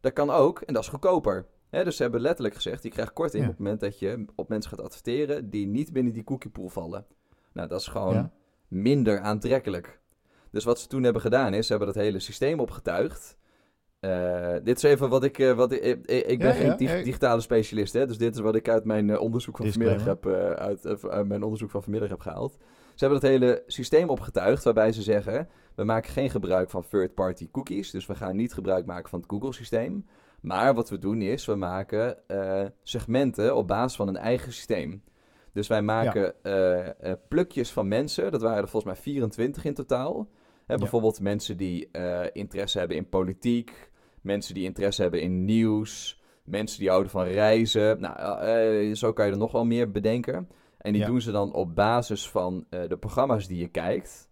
[0.00, 1.46] Dat kan ook, en dat is goedkoper.
[1.70, 3.48] Hè, dus ze hebben letterlijk gezegd, je krijgt korting Ja.
[3.48, 6.68] op het moment dat je op mensen gaat adverteren die niet binnen die cookie pool
[6.68, 7.06] vallen.
[7.52, 8.32] Nou, dat is gewoon Ja.
[8.68, 10.00] minder aantrekkelijk.
[10.50, 13.36] Dus wat ze toen hebben gedaan is, ze hebben dat hele systeem opgetuigd.
[14.00, 17.04] Eh, dit is even wat ik, eh, wat ik, ik, ik ben Ja, geen dig-
[17.04, 20.26] digitale specialist, hè, dus dit is wat ik uit mijn eh, onderzoek van vanmiddag heb,
[20.26, 22.56] uit mijn onderzoek van vanmiddag heb gehaald.
[22.94, 27.50] Ze hebben dat hele systeem opgetuigd waarbij ze zeggen: we maken geen gebruik van third-party
[27.50, 30.06] cookies, dus we gaan niet gebruik maken van het Google-systeem.
[30.40, 35.02] Maar wat we doen is, we maken eh, segmenten op basis van een eigen systeem.
[35.52, 38.32] Dus wij maken eh, eh, plukjes van mensen.
[38.32, 40.28] Dat waren er volgens mij 24 in totaal.
[40.66, 40.78] Hè, Ja.
[40.78, 41.88] bijvoorbeeld mensen die
[42.32, 43.90] interesse hebben in politiek.
[44.20, 46.22] Mensen die interesse hebben in nieuws.
[46.44, 48.00] Mensen die houden van reizen.
[48.00, 50.48] Nou, zo kan je er nog wel meer bedenken.
[50.84, 51.06] En die Ja.
[51.06, 54.28] doen ze dan op basis van eh, de programma's die je kijkt.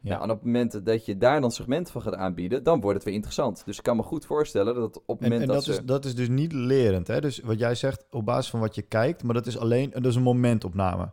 [0.00, 0.10] Ja.
[0.10, 2.96] Nou, en op het moment dat je daar dan segment van gaat aanbieden, dan wordt
[2.96, 3.62] het weer interessant.
[3.64, 5.70] Dus ik kan me goed voorstellen dat op het En, moment en dat, dat, ze...
[5.80, 7.06] is, dat is dus niet lerend.
[7.06, 7.20] Hè?
[7.20, 10.04] Dus wat jij zegt op basis van wat je kijkt, maar dat is alleen dat
[10.06, 11.02] is een momentopname.
[11.02, 11.10] ja,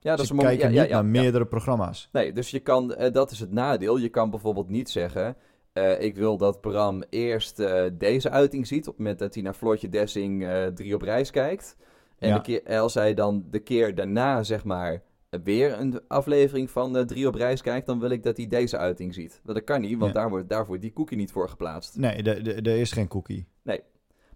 [0.00, 2.08] dat dus is je een moment- kijkt ja, ja, ja, naar meerdere programma's.
[2.12, 3.96] Nee, dus je kan, eh, dat is het nadeel.
[3.96, 5.36] Je kan bijvoorbeeld niet zeggen,
[5.72, 9.54] eh, ik wil dat Bram eerst deze uiting ziet, op het moment dat hij naar
[9.54, 11.76] Floortje Dessing eh, drie op reis kijkt.
[12.18, 12.34] En Ja.
[12.34, 15.02] de keer, als hij dan de keer daarna, zeg maar,
[15.44, 18.76] weer een aflevering van eh, drie op reis kijkt, dan wil ik dat hij deze
[18.78, 19.40] uiting ziet.
[19.44, 20.20] Dat kan niet, want Ja.
[20.20, 21.96] daar wordt, daar wordt die cookie niet voor geplaatst.
[21.96, 23.46] Nee, de- de- er is geen cookie.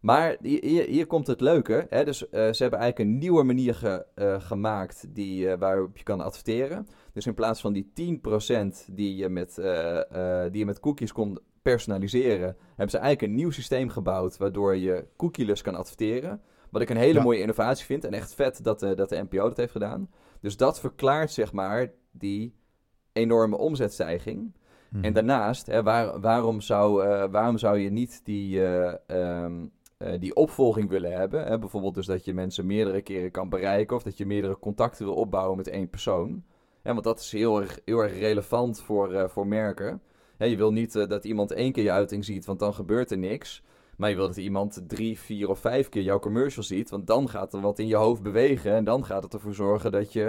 [0.01, 1.87] Maar hier, hier, komt het leuke.
[1.89, 2.05] Hè?
[2.05, 6.21] Dus eh, ze hebben eigenlijk een nieuwe manier ge- eh, gemaakt die, waarop je kan
[6.21, 6.87] adverteren.
[7.13, 9.55] Dus in plaats van die 10% die je, met,
[10.51, 15.05] die je met cookies kon personaliseren, hebben ze eigenlijk een nieuw systeem gebouwd waardoor je
[15.17, 16.41] cookieless kan adverteren.
[16.71, 17.23] Wat ik een hele Ja.
[17.23, 20.11] mooie innovatie vind en echt vet dat, de dat de NPO dat heeft gedaan.
[20.41, 22.55] Dus dat verklaart zeg maar die
[23.13, 24.57] enorme omzetstijging.
[24.91, 25.05] Mhm.
[25.05, 30.21] En daarnaast, hè, waar, waarom, zou, eh, waarom zou je niet die, eh, ehm, eh,
[30.21, 31.45] die opvolging willen hebben?
[31.47, 31.59] Hè?
[31.59, 35.15] Bijvoorbeeld dus dat je mensen meerdere keren kan bereiken of dat je meerdere contacten wil
[35.15, 36.45] opbouwen met één persoon.
[36.83, 40.03] Hè, want dat is heel erg, heel erg relevant voor, eh, voor merken.
[40.37, 43.11] Hè, je wil niet eh, dat iemand één keer je uiting ziet, want dan gebeurt
[43.11, 43.63] er niks.
[43.99, 47.29] Maar je wil dat iemand drie, vier of vijf keer jouw commercial ziet, want dan
[47.29, 48.73] gaat er wat in je hoofd bewegen.
[48.73, 50.25] En dan gaat het ervoor zorgen dat je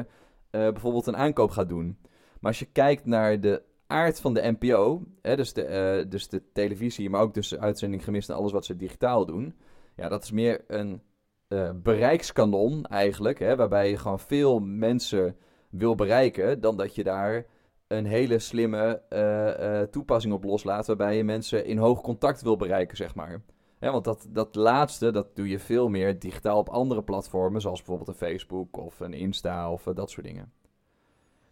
[0.50, 1.98] eh, bijvoorbeeld een aankoop gaat doen.
[2.40, 6.30] Maar als je kijkt naar de aard van de NPO, hè, dus, de, eh, dus
[6.30, 9.56] de televisie, maar ook dus de uitzending gemist en alles wat ze digitaal doen.
[9.96, 11.02] Ja, dat is meer een
[11.48, 15.36] eh, bereikskanon eigenlijk, hè, waarbij je gewoon veel mensen
[15.70, 17.46] wil bereiken, dan dat je daar
[17.88, 19.02] een hele slimme
[19.92, 23.42] toepassing op loslaat, waarbij je mensen in hoog contact wil bereiken, zeg maar.
[23.80, 27.78] Hè, want dat, dat laatste, dat doe je veel meer digitaal op andere platformen, zoals
[27.80, 30.52] bijvoorbeeld een Facebook of een Insta of eh, dat soort dingen.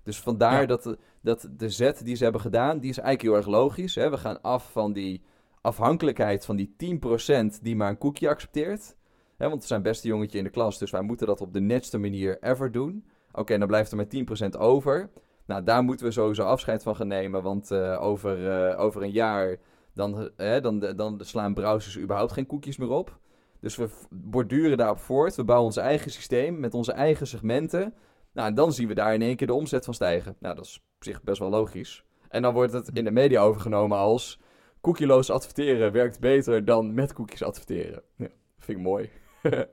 [0.03, 0.65] Dus vandaar Ja.
[0.67, 3.95] dat, de- dat de zet die ze hebben gedaan, die is eigenlijk heel erg logisch.
[3.95, 4.09] Hè?
[4.09, 5.21] We gaan af van die
[5.61, 8.95] afhankelijkheid van die 10% die maar een cookie accepteert.
[9.37, 11.59] Hè, want we zijn beste jongetje in de klas, dus wij moeten dat op de
[11.59, 13.05] netste manier ever doen.
[13.31, 15.09] Oké, dan blijft er maar 10% over.
[15.45, 19.11] Nou, daar moeten we sowieso afscheid van gaan nemen, want eh, over, eh, over een
[19.11, 19.57] jaar
[19.97, 23.17] dan, eh, dan, dan slaan browsers überhaupt geen cookies meer op.
[23.59, 25.35] Dus we borduren daarop voort.
[25.35, 27.93] We bouwen ons eigen systeem met onze eigen segmenten.
[28.33, 30.35] Nou, en dan zien we daar in één keer de omzet van stijgen.
[30.39, 32.03] Nou, dat is op zich best wel logisch.
[32.29, 34.39] En dan wordt het in de media overgenomen als...
[34.81, 38.01] cookieloos adverteren werkt beter dan met cookies adverteren.
[38.15, 38.27] Ja,
[38.59, 39.09] vind ik mooi.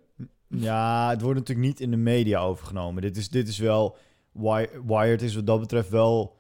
[0.49, 3.03] Ja, het wordt natuurlijk niet in de media overgenomen.
[3.03, 3.97] Dit is, dit is wel...
[4.33, 6.37] Wi- Wired is wat dat betreft wel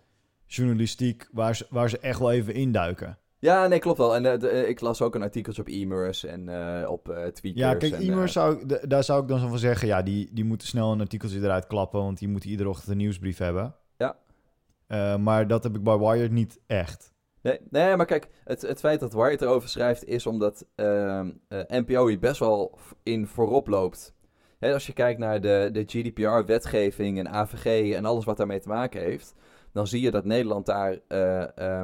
[0.46, 3.18] journalistiek waar ze, waar ze echt wel even induiken.
[3.44, 4.14] Ja, nee, klopt wel.
[4.14, 7.52] En eh, de- eh, ik las ook een artikeltje op e-mers en eh, op Tweakers.
[7.54, 9.88] Ja, kijk, eh, zou, ik- daar zou ik dan zo van zeggen...
[9.88, 12.00] ja, die, die moeten snel een artikeltje eruit klappen...
[12.00, 13.74] want die moeten iedere ochtend een nieuwsbrief hebben.
[13.96, 14.16] Ja.
[15.16, 17.12] Maar dat heb ik bij Wired niet echt.
[17.42, 21.60] Nee, nee, maar kijk, het, het feit dat Wired erover schrijft is omdat ehm, eh,
[21.68, 24.14] NPO hier best wel in voorop loopt.
[24.58, 28.68] Hè, als je kijkt naar de, de GDPR-wetgeving en AVG en alles wat daarmee te
[28.68, 29.34] maken heeft,
[29.72, 31.82] dan zie je dat Nederland daar eh,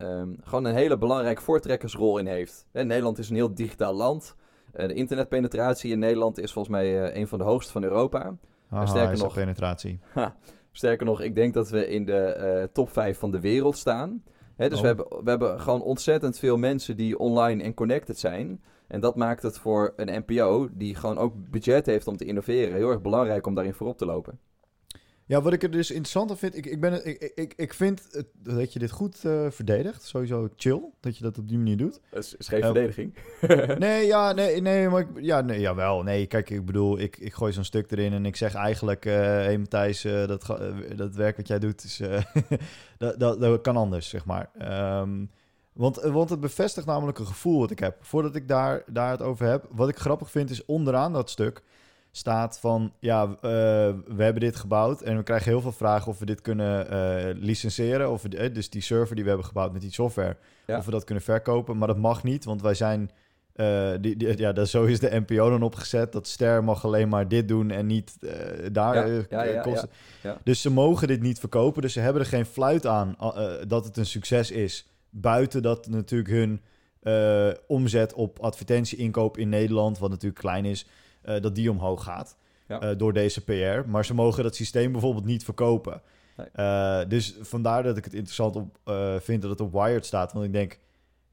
[0.00, 2.66] ehm, gewoon een hele belangrijke voortrekkersrol in heeft.
[2.72, 4.36] Hè, Nederland is een heel digitaal land.
[4.72, 8.36] Eh, de internetpenetratie in Nederland is volgens mij eh, een van de hoogste van Europa.
[8.84, 10.00] Sterker nog- penetratie.
[10.72, 14.22] Sterker nog, ik denk dat we in de eh, top 5 van de wereld staan.
[14.56, 14.80] Hè, dus Oh.
[14.82, 18.62] we, hebben, we hebben gewoon ontzettend veel mensen die online en connected zijn.
[18.88, 22.74] En dat maakt het voor een NPO, die gewoon ook budget heeft om te innoveren,
[22.74, 24.38] heel erg belangrijk om daarin voorop te lopen.
[25.30, 26.56] Ja, wat ik er dus interessant aan vind...
[26.56, 30.02] Ik, ik, ben, ik, ik, ik vind het, dat je dit goed eh, verdedigt.
[30.02, 32.00] Sowieso chill dat je dat op die manier doet.
[32.10, 33.14] Dat is, is geen Eh, verdediging.
[33.78, 36.02] Nee, ja, nee, nee, maar ik, ja, nee, jawel.
[36.02, 39.14] Nee, kijk, ik bedoel, ik, ik gooi zo'n stuk erin en ik zeg eigenlijk, eh
[39.14, 40.46] hey Matthijs, dat,
[40.96, 42.00] dat werk wat jij doet, is,
[42.98, 44.50] dat, dat, dat kan anders, zeg maar.
[44.58, 45.24] Ehm,
[45.72, 47.96] want, want het bevestigt namelijk een gevoel wat ik heb.
[48.00, 51.62] Voordat ik daar, daar het over heb, wat ik grappig vind is onderaan dat stuk
[52.12, 53.30] staat van, ja, eh,
[54.06, 57.34] we hebben dit gebouwd en we krijgen heel veel vragen of we dit kunnen eh,
[57.34, 58.10] licenseren.
[58.10, 60.78] Of we, eh, dus die server die we hebben gebouwd met die software, Ja.
[60.78, 61.78] of we dat kunnen verkopen.
[61.78, 63.10] Maar dat mag niet, want wij zijn
[64.00, 66.12] die, die- ja, dat, zo is de NPO dan opgezet.
[66.12, 68.16] Dat Ster mag alleen maar dit doen en niet
[68.72, 69.88] daar Ja, ja, kosten.
[70.44, 71.82] Dus ze mogen dit niet verkopen.
[71.82, 73.16] Dus ze hebben er geen fluit aan
[73.68, 74.86] dat het een succes is.
[75.10, 76.60] Buiten dat natuurlijk hun
[77.66, 80.86] omzet op advertentieinkoop in Nederland, wat natuurlijk klein is,
[81.22, 82.36] eh, dat die omhoog gaat.
[82.68, 82.80] Ja.
[82.80, 83.88] eh, door deze PR.
[83.88, 86.02] Maar ze mogen dat systeem bijvoorbeeld niet verkopen.
[86.36, 86.46] Nee.
[86.52, 88.78] Eh, dus vandaar dat ik het interessant op,
[89.22, 90.32] vind dat het op Wired staat.
[90.32, 90.78] Want ik denk,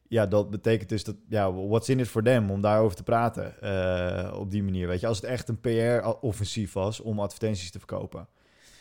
[0.08, 3.54] ja, dat betekent dus dat, ja, what's in it for them om daarover te praten
[4.39, 4.88] op die manier.
[4.88, 8.28] Weet je, als het echt een PR-offensief was om advertenties te verkopen.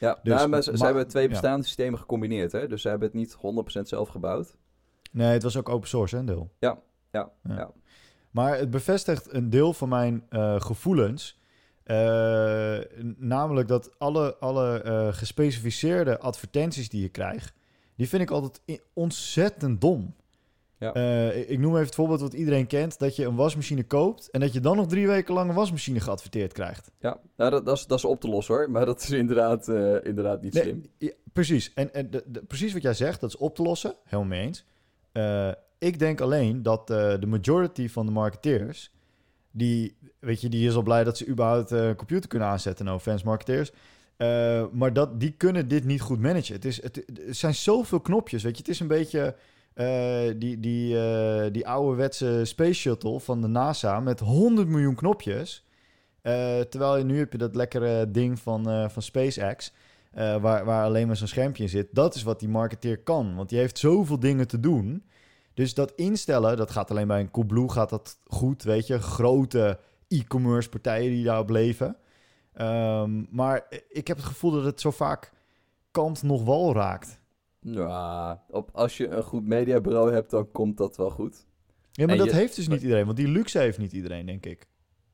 [0.00, 1.28] Ja, Dus- nou, maar ze, hebben twee ja.
[1.28, 2.52] bestaande systemen gecombineerd.
[2.52, 2.68] Hè?
[2.68, 3.36] Dus ze hebben het niet
[3.78, 4.56] 100% zelf gebouwd.
[5.12, 6.50] Nee, het was ook open source, hè, een deel.
[6.58, 6.78] Ja,
[7.12, 7.54] ja, Ja.
[7.54, 7.70] ja.
[8.36, 11.38] Maar het bevestigt een deel van mijn eh, gevoelens.
[11.84, 12.78] Eh,
[13.16, 17.52] namelijk dat alle, alle eh, gespecificeerde advertenties die je krijgt,
[17.96, 18.60] die vind ik altijd
[18.92, 20.14] ontzettend dom.
[20.78, 20.94] Ja.
[21.30, 24.40] Ik- ik noem even het voorbeeld wat iedereen kent: dat je een wasmachine koopt en
[24.40, 26.90] dat je dan nog drie weken lang een wasmachine geadverteerd krijgt.
[27.00, 27.18] ja.
[27.36, 28.70] Nou, dat, dat, is, dat is op te lossen hoor.
[28.70, 29.68] Maar dat is inderdaad,
[30.04, 30.84] inderdaad niet Nee, slim.
[30.98, 31.72] ja, precies.
[31.74, 33.94] En, en de, de- precies wat jij zegt, dat is op te lossen.
[34.04, 34.64] Helemaal mee eens.
[35.86, 38.90] Ik denk alleen dat eh, de majority van de marketeers...
[39.50, 42.84] Die, weet je, die is al blij dat ze überhaupt eh, een computer kunnen aanzetten.
[42.84, 43.72] No fans marketeers.
[44.16, 46.54] Eh, maar dat, die kunnen dit niet goed managen.
[46.54, 48.62] Het, is, het, zijn zoveel knopjes, weet je.
[48.62, 49.34] Het is een beetje
[50.38, 50.96] die, die,
[51.50, 54.00] die ouderwetse space shuttle van de NASA...
[54.00, 55.64] met 100 miljoen knopjes...
[56.68, 59.72] Terwijl je nu heb je dat lekkere ding van, van SpaceX,
[60.12, 61.88] waar, waar alleen maar zo'n schermpje in zit.
[61.92, 65.02] Dat is wat die marketeer kan, want die heeft zoveel dingen te doen.
[65.56, 68.98] Dus dat instellen, dat gaat alleen bij een Coolblue gaat dat goed, weet je.
[69.00, 71.96] Grote e-commerce partijen die daarop leven.
[72.52, 75.32] Ehm, maar ik heb het gevoel dat het zo vaak
[75.90, 77.20] kant nog wal raakt.
[77.60, 81.46] Ja, op, als je een goed mediabureau hebt, dan komt dat wel goed.
[81.92, 84.26] Ja, maar En dat je- heeft dus niet iedereen, want die luxe heeft niet iedereen,
[84.26, 84.66] denk ik.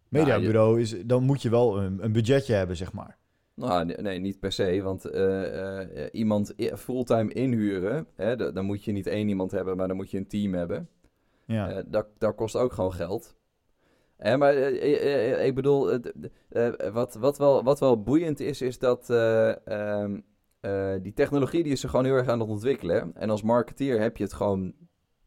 [0.09, 3.19] Nou, Mediabureau is, dan moet je wel een, een budgetje hebben, zeg maar.
[3.69, 4.83] Nou, nee, niet per se.
[4.83, 9.77] Want eh, eh, iemand fulltime inhuren, hè, da- dan moet je niet één iemand hebben,
[9.77, 10.89] maar dan moet je een team hebben.
[11.47, 11.71] Ja.
[11.71, 13.37] Eh, dat, dat kost ook gewoon geld.
[14.17, 15.99] Eh, maar ik bedoel,
[16.93, 20.21] wat, wat, wel, wat wel boeiend is, is dat eh, ehm,
[20.61, 23.11] eh, die technologie die is er gewoon heel erg aan het ontwikkelen.
[23.15, 24.75] En als marketeer heb je het gewoon,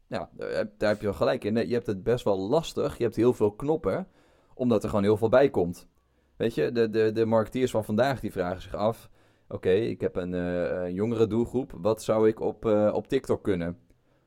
[0.06, 1.68] ja, daar heb- daar heb je wel gelijk in.
[1.68, 2.96] Je hebt het best wel lastig.
[2.98, 4.08] Je hebt heel veel knoppen,
[4.54, 5.88] omdat er gewoon heel veel bij komt.
[6.36, 9.08] Weet je, de, de, de marketeers van vandaag die vragen zich af...
[9.48, 11.72] Oké, ik heb een, eh, een jongere doelgroep.
[11.76, 13.78] Wat zou ik op, eh, op TikTok kunnen?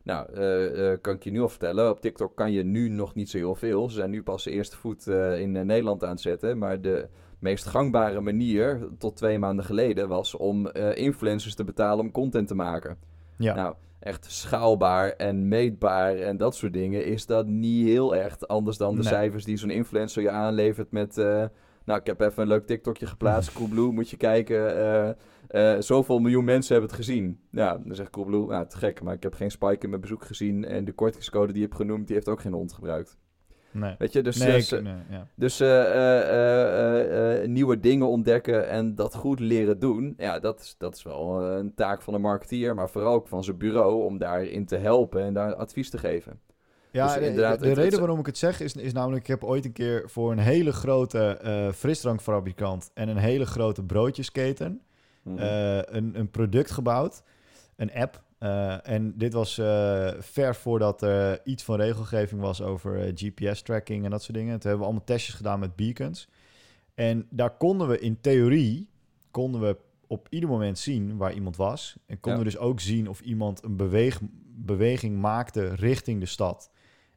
[0.04, 1.90] Nou, eh, kan ik je nu al vertellen.
[1.90, 3.90] Op TikTok kan je nu nog niet zo heel veel.
[3.90, 6.58] Ze zijn nu pas de eerste voet in Nederland aan het zetten.
[6.58, 7.08] Maar de
[7.40, 12.56] meest gangbare manier tot twee maanden geleden was om influencers te betalen om content te
[12.56, 12.98] maken.
[13.38, 13.56] ja.
[13.56, 18.78] Nou, echt schaalbaar en meetbaar en dat soort dingen is dat niet heel erg anders
[18.78, 19.08] dan de Nee.
[19.10, 21.24] cijfers die zo'n influencer je aanlevert met...
[21.90, 23.54] nou, ik heb even een leuk TikTokje geplaatst.
[23.54, 24.76] Coolblue, moet je kijken.
[24.78, 25.10] eh,
[25.76, 27.40] eh, zoveel miljoen mensen hebben het gezien.
[27.52, 30.26] Ja, dan zegt Coolblue, nou, te gek, maar ik heb geen spike in mijn bezoek
[30.26, 30.66] gezien.
[30.66, 33.18] En de kortingscode die je hebt genoemd, die heeft ook geen hond gebruikt.
[33.72, 33.96] nee.
[33.98, 35.28] Weet je, dus, nee, ik- ze- nee, ja.
[35.36, 35.60] dus
[37.48, 40.14] nieuwe dingen ontdekken en dat goed leren doen.
[40.18, 43.28] Ja, dat is, dat is wel eh, een taak van een marketeer, maar vooral ook
[43.28, 46.40] van zijn bureau om daarin te helpen en daar advies te geven.
[46.92, 49.22] Ja, Dus de- inderdaad, de, het- reden het- waarom ik het zeg is, is namelijk...
[49.22, 52.92] ik heb ooit een keer voor een hele grote eh frisdrankfabrikant...
[52.94, 54.82] en een hele grote broodjesketen
[55.24, 55.38] Mhm.
[55.38, 57.24] eh, een, een product gebouwd.
[57.76, 58.24] Een app.
[58.38, 59.54] Eh, en dit was
[60.20, 64.52] ver voordat er iets van regelgeving was over GPS-tracking en dat soort dingen.
[64.52, 66.30] Toen hebben we allemaal testjes gedaan met beacons.
[66.96, 68.90] En daar konden we in theorie...
[69.32, 71.96] konden we op ieder moment zien waar iemand was.
[72.06, 72.48] En konden Ja.
[72.48, 74.20] we dus ook zien of iemand een beweeg,
[74.56, 76.70] beweging maakte richting de stad.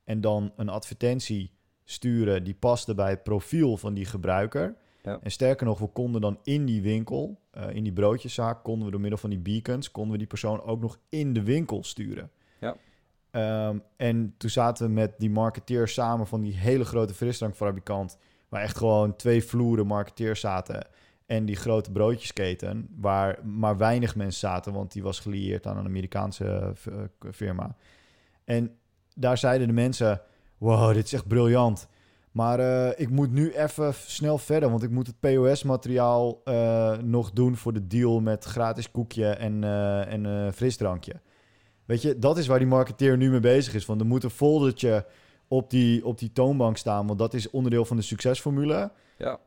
[0.05, 1.51] En dan een advertentie
[1.85, 4.75] sturen die paste bij het profiel van die gebruiker.
[5.03, 5.19] Ja.
[5.23, 8.91] En sterker nog, we konden dan in die winkel, eh, in die broodjeszaak, konden we
[8.91, 12.31] door middel van die beacons, konden we die persoon ook nog in de winkel sturen.
[12.61, 12.77] Ja.
[13.31, 18.63] Ehm, en toen zaten we met die marketeers samen van die hele grote frisdrankfabrikant, waar
[18.63, 20.87] echt gewoon twee vloeren marketeers zaten.
[21.27, 25.85] En die grote broodjesketen, waar maar weinig mensen zaten, want die was gelieerd aan een
[25.85, 27.77] Amerikaanse eh, eh, firma.
[28.45, 28.77] En
[29.15, 30.21] daar zeiden de mensen:
[30.59, 31.89] Wow, dit is echt briljant.
[32.33, 37.31] Maar eh, ik moet nu even snel verder, want ik moet het POS-materiaal eh, nog
[37.31, 41.15] doen voor de deal met gratis koekje en, eh, en frisdrankje.
[41.85, 43.85] Weet je, dat is waar die marketeer nu mee bezig is.
[43.85, 45.07] Van er moet een foldertje
[45.49, 48.91] op die, op die toonbank staan, want dat is onderdeel van de succesformule.
[49.19, 49.39] ja.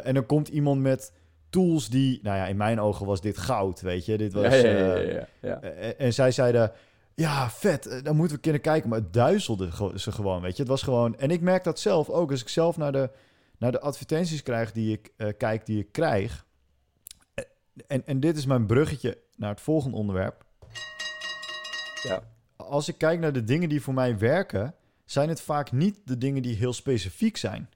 [0.00, 1.12] En dan komt iemand met
[1.50, 4.16] tools die, nou ja, in mijn ogen was dit goud, weet je.
[4.18, 5.60] Dit was, ja, ja, ja,
[5.96, 6.72] En zij zeiden,
[7.14, 8.88] ja, vet, eh, dan moeten we kunnen kijken.
[8.88, 10.62] Maar het duizelde ze gewoon, weet je.
[10.62, 11.16] Het was gewoon...
[11.16, 12.30] En ik merk dat zelf ook.
[12.30, 13.10] Als ik zelf naar de,
[13.58, 16.46] naar de advertenties krijg die ik, eh, kijk, die ik krijg...
[17.34, 17.44] eh,
[17.86, 20.44] En, en dit is mijn bruggetje naar het volgende onderwerp.
[22.02, 22.22] Ja.
[22.56, 24.74] Als ik kijk naar de dingen die voor mij werken...
[25.04, 27.70] zijn het vaak niet de dingen die heel specifiek zijn.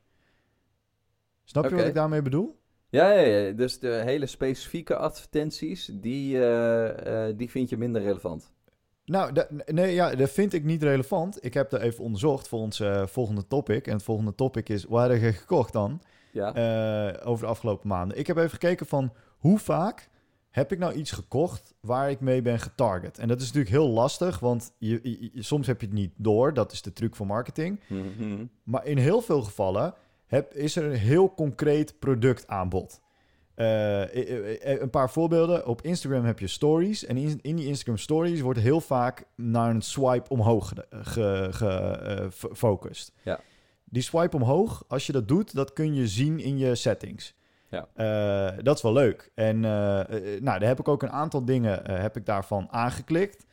[1.44, 2.60] Snap je wat ik daarmee bedoel?
[2.88, 6.38] Ja, ja, ja, dus de hele specifieke advertenties, die,
[7.36, 8.54] die vind je minder relevant.
[9.06, 11.44] Nou, da- nee, ja, dat vind ik niet relevant.
[11.44, 13.86] Ik heb dat even onderzocht voor ons eh, volgende topic.
[13.86, 16.00] En het volgende topic is, waar heb je gekocht dan?
[16.32, 18.18] Ja, eh, over de afgelopen maanden.
[18.18, 20.08] Ik heb even gekeken van hoe vaak
[20.50, 23.18] heb ik nou iets gekocht waar ik mee ben getarget.
[23.18, 26.12] En dat is natuurlijk heel lastig, want je, je- je- soms heb je het niet
[26.16, 26.54] door.
[26.54, 27.80] Dat is de truc van marketing.
[27.88, 28.44] Mhm.
[28.62, 29.94] Maar in heel veel gevallen
[30.26, 33.00] heb, is er een heel concreet productaanbod.
[33.56, 35.66] Eh, eh, eh, een paar voorbeelden.
[35.66, 37.04] Op Instagram heb je stories.
[37.04, 40.72] En in, in die Instagram stories wordt heel vaak naar een swipe omhoog
[41.50, 43.12] gefocust.
[43.22, 43.40] Ja.
[43.84, 47.34] Die swipe omhoog, als je dat doet, dat kun je zien in je settings.
[47.68, 47.88] Ja.
[48.62, 49.30] Dat is wel leuk.
[49.34, 53.46] En nou, daar heb ik ook een aantal dingen heb ik daarvan aangeklikt.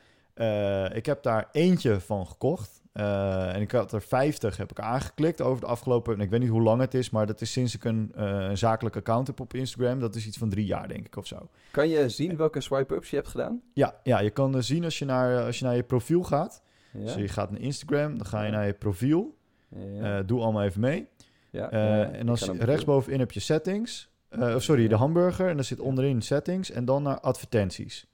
[0.94, 2.82] Ik heb daar eentje van gekocht.
[2.94, 6.14] Eh, en ik had er 50 heb ik aangeklikt over de afgelopen...
[6.14, 8.26] en Ik weet niet hoe lang het is, maar dat is sinds ik een, eh,
[8.26, 10.00] een zakelijk account heb op Instagram.
[10.00, 11.50] Dat is iets van drie jaar, denk ik, of zo.
[11.72, 13.62] Kan je zien welke swipe-ups je hebt gedaan?
[13.74, 16.62] Ja, ja je kan eh, zien als je, naar, als je naar je profiel gaat.
[16.94, 17.00] Ja.
[17.00, 19.38] Dus je gaat naar Instagram, dan ga je naar je profiel.
[19.70, 20.20] Ja.
[20.20, 21.08] Eh, doe allemaal even mee.
[21.52, 21.72] ja.
[21.72, 24.12] Eh, en dan rechtsbovenin heb je settings.
[24.30, 25.50] Eh, of sorry, de hamburger.
[25.50, 26.72] En dan zit onderin settings.
[26.72, 28.08] En dan naar advertenties.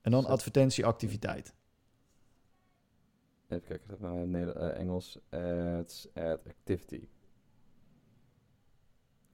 [0.00, 1.54] En dan advertentieactiviteit.
[3.50, 5.18] Even kijken, dat naar Neder- eh, Engels.
[5.30, 7.08] Ads, ad activity.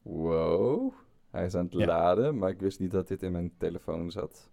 [0.02, 0.92] Wow.
[1.30, 1.86] Hij is aan het Ja.
[1.86, 4.50] laden, maar ik wist niet dat dit in mijn telefoon zat.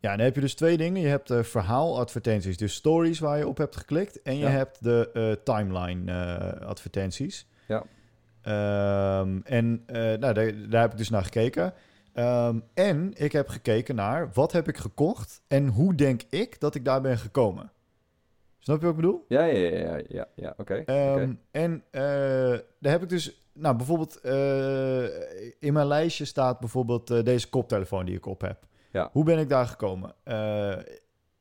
[0.00, 1.02] Ja, en dan heb je dus twee dingen.
[1.02, 4.22] Je hebt de verhaaladvertenties, dus stories waar je op hebt geklikt.
[4.22, 4.50] En je Ja.
[4.50, 7.46] hebt de eh, timeline eh, advertenties.
[7.68, 7.84] Ja.
[8.42, 11.74] Ehm, en eh, nou, daar, daar heb ik dus naar gekeken.
[12.12, 16.74] Ehm, en ik heb gekeken naar wat heb ik gekocht en hoe denk ik dat
[16.74, 17.72] ik daar ben gekomen.
[18.62, 19.24] Snap je wat ik bedoel?
[19.28, 20.74] Ja, ja, ja, ja, ja, ja oké.
[20.74, 21.36] Ehm, oké.
[21.50, 22.02] En eh,
[22.78, 25.02] daar heb ik dus, nou bijvoorbeeld, eh,
[25.58, 28.66] in mijn lijstje staat bijvoorbeeld eh, deze koptelefoon die ik op heb.
[28.92, 29.08] Ja.
[29.12, 30.14] Hoe ben ik daar gekomen?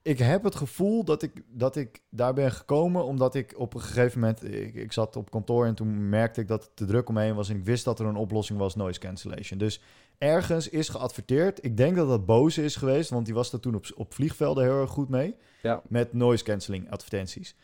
[0.02, 3.82] Ik heb het gevoel dat ik, dat ik daar ben gekomen omdat ik op een
[3.82, 7.10] gegeven moment, ik, ik zat op kantoor en toen merkte ik dat het te druk
[7.10, 9.60] omheen was en ik wist dat er een oplossing was, noise cancellation.
[9.60, 9.82] Dus
[10.22, 11.64] ergens is geadverteerd.
[11.66, 14.64] Ik denk dat dat Bose is geweest, want die was er toen op, op vliegvelden
[14.64, 15.36] heel erg goed mee.
[15.62, 15.82] Ja.
[15.88, 17.56] Met noise cancelling advertenties.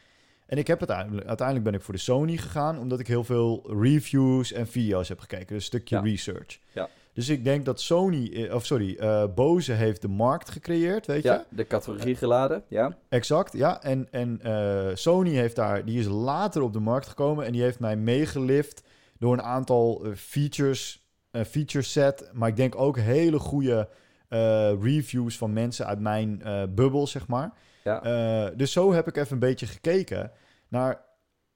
[0.46, 3.24] En ik heb het uiteindelijk, uiteindelijk ben ik voor de Sony gegaan, omdat ik heel
[3.24, 5.46] veel reviews en video's heb gekeken.
[5.48, 6.02] Dus een stukje Ja.
[6.02, 6.60] research.
[6.72, 6.90] Ja.
[7.14, 11.24] Dus ik denk dat Sony, eh, of sorry, eh Bose heeft de markt gecreëerd, weet
[11.24, 11.30] je?
[11.30, 12.98] Ja, de categorie geladen, ja.
[13.10, 13.82] Exact, ja.
[13.84, 17.62] En, en eh, Sony heeft daar, die is later op de markt gekomen en die
[17.62, 18.84] heeft mij meegelift
[19.20, 21.07] door een aantal features,
[21.46, 23.90] feature set, maar ik denk ook hele goede
[24.28, 27.54] eh, reviews van mensen uit mijn eh, bubbel, zeg maar.
[27.84, 30.32] Ja, Eh, dus zo heb ik even een beetje gekeken
[30.68, 31.06] naar,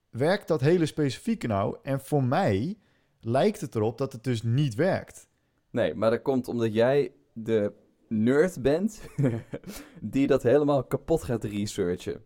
[0.09, 1.77] werkt dat hele specifieke nou?
[1.83, 2.77] En voor mij
[3.19, 5.27] lijkt het erop dat het dus niet werkt.
[5.69, 7.73] nee, maar dat komt omdat jij de
[8.07, 9.01] nerd bent
[10.01, 12.23] die dat helemaal kapot gaat researchen.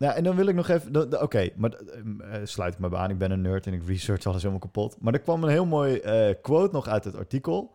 [0.00, 1.22] Nou, en dan wil ik nog even...
[1.22, 3.10] Oké, maar eh, sluit ik me aan.
[3.10, 4.96] Ik ben een nerd en ik research alles helemaal kapot.
[5.00, 7.72] Maar er kwam een heel mooi eh, quote nog uit het artikel.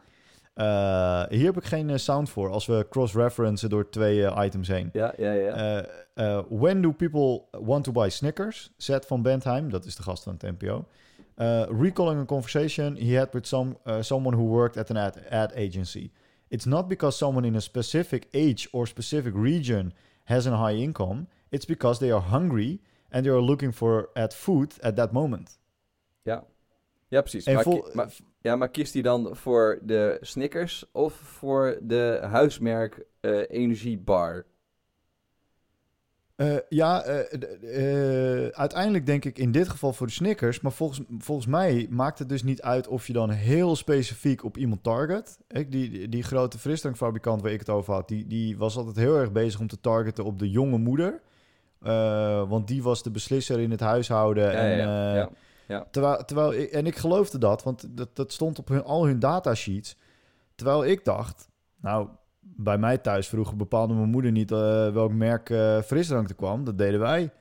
[0.54, 4.90] Eh, hier heb ik geen sound voor als we cross-referencen door twee items heen.
[4.94, 5.86] Ja, ja, ja.
[6.50, 8.72] When do people want to buy Snickers?
[8.78, 10.86] Zet van Bentheim, dat is de gast van het NPO.
[11.80, 16.12] Recalling a conversation he had with some, someone who worked at an ad, ad agency.
[16.48, 21.28] It's not because someone in a specific age or specific region has a high income.
[21.50, 25.60] It's because they are hungry and they are looking for ad food at that moment.
[26.22, 26.46] ja.
[27.08, 27.46] ja, precies.
[27.46, 32.20] Maar, vol- ki- maar, ja, maar kiest hij dan voor de Snickers of voor de
[32.22, 34.46] huismerk eh, energiebar?
[36.36, 40.60] Eh, ja, eh, uiteindelijk denk ik in dit geval voor de Snickers.
[40.62, 44.58] Maar volgens, volgens mij maakt het dus niet uit of je dan heel specifiek op
[44.58, 45.40] iemand target.
[45.48, 49.16] Ik, die, die grote frisdrankfabrikant waar ik het over had, die, die was altijd heel
[49.18, 51.22] erg bezig om te targeten op de jonge moeder.
[51.82, 54.52] Eh, want die was de beslisser in het huishouden.
[54.54, 55.28] En, ja, eh,
[55.68, 55.88] ja.
[55.92, 59.20] Terwijl, terwijl ik, en ik geloofde dat, want dat, dat stond op hun, al hun
[59.20, 59.98] datasheets.
[60.56, 61.50] Terwijl ik dacht,
[61.82, 62.08] nou,
[62.40, 64.58] bij mij thuis vroeger bepaalde mijn moeder niet eh,
[64.94, 66.64] welk merk eh, frisdrank er kwam.
[66.64, 67.32] Dat deden wij.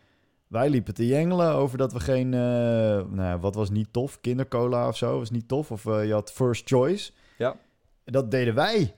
[0.47, 4.89] Wij liepen te jengelen over dat we geen, nou, ja, wat was niet tof, kindercola
[4.89, 5.71] of zo, was niet tof.
[5.71, 7.13] Of je had first choice.
[7.39, 7.57] Ja.
[8.05, 8.95] Dat deden wij.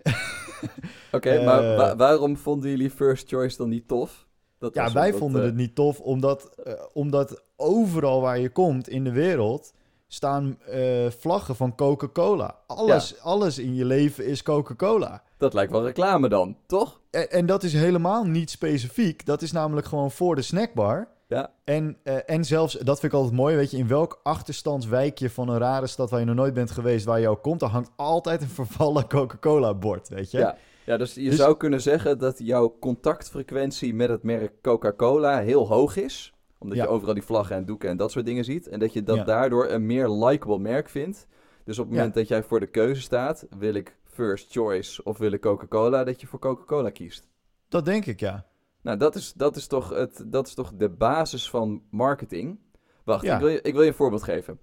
[1.12, 4.25] Oké, maar wa- waarom vonden jullie First Choice dan niet tof?
[4.74, 8.88] Dat Ja, wij vonden eh, het niet tof, omdat, eh, omdat overal waar je komt
[8.88, 9.72] in de wereld
[10.08, 12.54] staan eh, vlaggen van Coca-Cola.
[12.66, 15.22] Alles, alles in je leven is Coca-Cola.
[15.38, 17.00] Dat lijkt wel reclame dan, toch?
[17.10, 19.26] En, en dat is helemaal niet specifiek.
[19.26, 21.08] Dat is namelijk gewoon voor de snackbar.
[21.28, 21.50] Ja.
[21.64, 21.96] En,
[22.26, 25.86] en zelfs, dat vind ik altijd mooi, weet je, in welk achterstandswijkje van een rare
[25.86, 28.48] stad waar je nog nooit bent geweest, waar je ook komt, daar hangt altijd een
[28.48, 30.38] vervallen Coca-Cola-bord, weet je?
[30.38, 30.56] Ja.
[30.86, 35.68] Ja, dus je Dus- zou kunnen zeggen dat jouw contactfrequentie met het merk Coca-Cola heel
[35.68, 36.34] hoog is.
[36.58, 36.82] Omdat Ja.
[36.84, 38.68] je overal die vlaggen en doeken en dat soort dingen ziet.
[38.68, 39.24] En dat je dat Ja.
[39.24, 41.26] daardoor een meer likable merk vindt.
[41.64, 41.98] Dus op het Ja.
[41.98, 46.04] moment dat jij voor de keuze staat, wil ik first choice of wil ik Coca-Cola,
[46.04, 47.28] dat je voor Coca-Cola kiest.
[47.68, 48.46] Dat denk ik, ja.
[48.82, 52.58] Nou, dat is, dat is, toch, het, dat is toch de basis van marketing.
[53.04, 54.60] Wacht, ik, wil je, ik wil je een voorbeeld geven.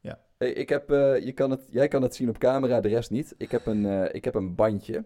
[0.00, 0.20] Ja.
[0.38, 3.10] Hey, Ik heb, eh, je kan het, jij kan het zien op camera, de rest
[3.10, 3.34] niet.
[3.38, 5.04] Ik heb een, eh, ik heb een bandje.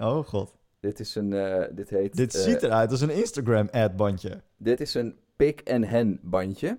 [0.00, 0.56] Oh god.
[0.80, 2.16] Dit is een, eh, dit heet...
[2.16, 4.40] Dit eh, ziet eruit als een Instagram-ad-bandje.
[4.56, 6.78] Dit is een pick and hen bandje.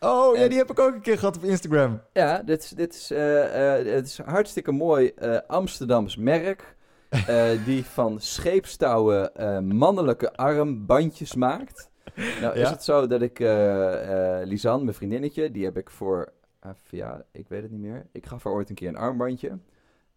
[0.00, 2.00] Oh, ja, die heb ik ook een keer gehad op Instagram.
[2.12, 5.12] Ja, dit, is- dit is, eh, het is een hartstikke mooi
[5.46, 6.76] Amsterdams merk.
[7.66, 9.30] die van scheepstouwen
[9.76, 11.90] mannelijke armbandjes maakt.
[12.40, 12.70] Nou is Ja.
[12.70, 13.38] het zo dat ik
[14.44, 16.32] Lisanne, mijn vriendinnetje, die heb ik voor,
[16.90, 18.06] ja, ik weet het niet meer.
[18.12, 19.58] Ik gaf haar ooit een keer een armbandje.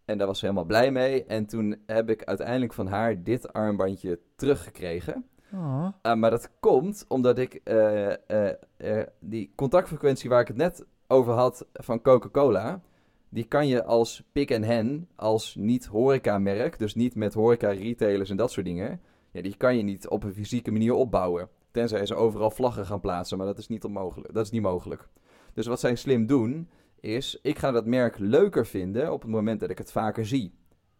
[0.04, 1.24] En daar was ze helemaal blij mee.
[1.24, 5.24] En toen heb ik uiteindelijk van haar dit armbandje teruggekregen.
[5.52, 5.88] Oh.
[6.02, 11.32] Ah, maar dat komt omdat ik eh, eh, die contactfrequentie waar ik het net over
[11.32, 12.82] had van Coca-Cola,
[13.28, 18.36] die kan je als pick and hen, als niet horeca-merk, dus niet met horeca-retailers en
[18.36, 19.00] dat soort dingen,
[19.30, 21.48] ja, die kan je niet op een fysieke manier opbouwen.
[21.70, 25.08] Tenzij ze overal vlaggen gaan plaatsen, maar dat is niet, onmogelijk, dat is niet mogelijk.
[25.52, 26.68] Dus wat zij slim doen,
[27.04, 30.54] is ik ga dat merk leuker vinden op het moment dat ik het vaker zie.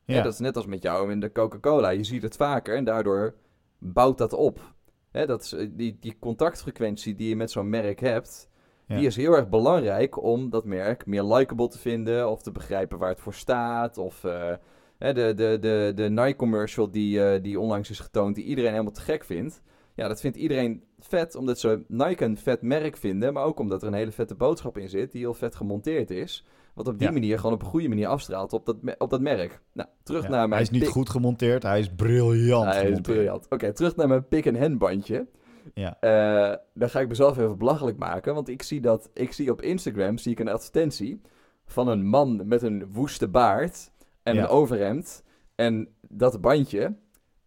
[0.05, 0.23] Ja.
[0.23, 1.89] Dat is net als met jou in de Coca-Cola.
[1.89, 3.35] Je ziet het vaker en daardoor
[3.79, 4.75] bouwt dat op.
[5.11, 8.49] Dat is, eh, die, die contactfrequentie die je met zo'n merk hebt,
[8.87, 8.97] Ja.
[8.97, 12.99] die is heel erg belangrijk om dat merk meer likable te vinden of te begrijpen
[12.99, 13.99] waar het voor staat.
[13.99, 14.53] Of eh,
[14.99, 19.01] de, de, de, de Nike-commercial die, eh, die onlangs is getoond, die iedereen helemaal te
[19.01, 19.63] gek vindt.
[19.95, 23.83] Ja, dat vindt iedereen vet omdat ze Nike een vet merk vinden, maar ook omdat
[23.83, 26.45] er een hele vette boodschap in zit die heel vet gemonteerd is.
[26.75, 27.13] Wat op die Ja.
[27.13, 29.61] manier gewoon op een goede manier afstraalt op dat, op dat merk.
[29.73, 33.01] Nou, terug Ja, naar mijn Hij is niet goed gemonteerd, hij is briljant hij is
[33.01, 33.47] briljant.
[33.49, 35.27] Oké, terug naar mijn pick and hen bandje.
[35.75, 35.97] Ja.
[36.01, 39.63] Eh, dan ga ik mezelf even belachelijk maken, want ik zie dat ik zie op
[39.63, 41.21] Instagram zie ik een advertentie
[41.67, 43.91] van een man met een woeste baard
[44.23, 44.43] en Ja.
[44.43, 45.23] een overhemd
[45.55, 46.95] en dat bandje.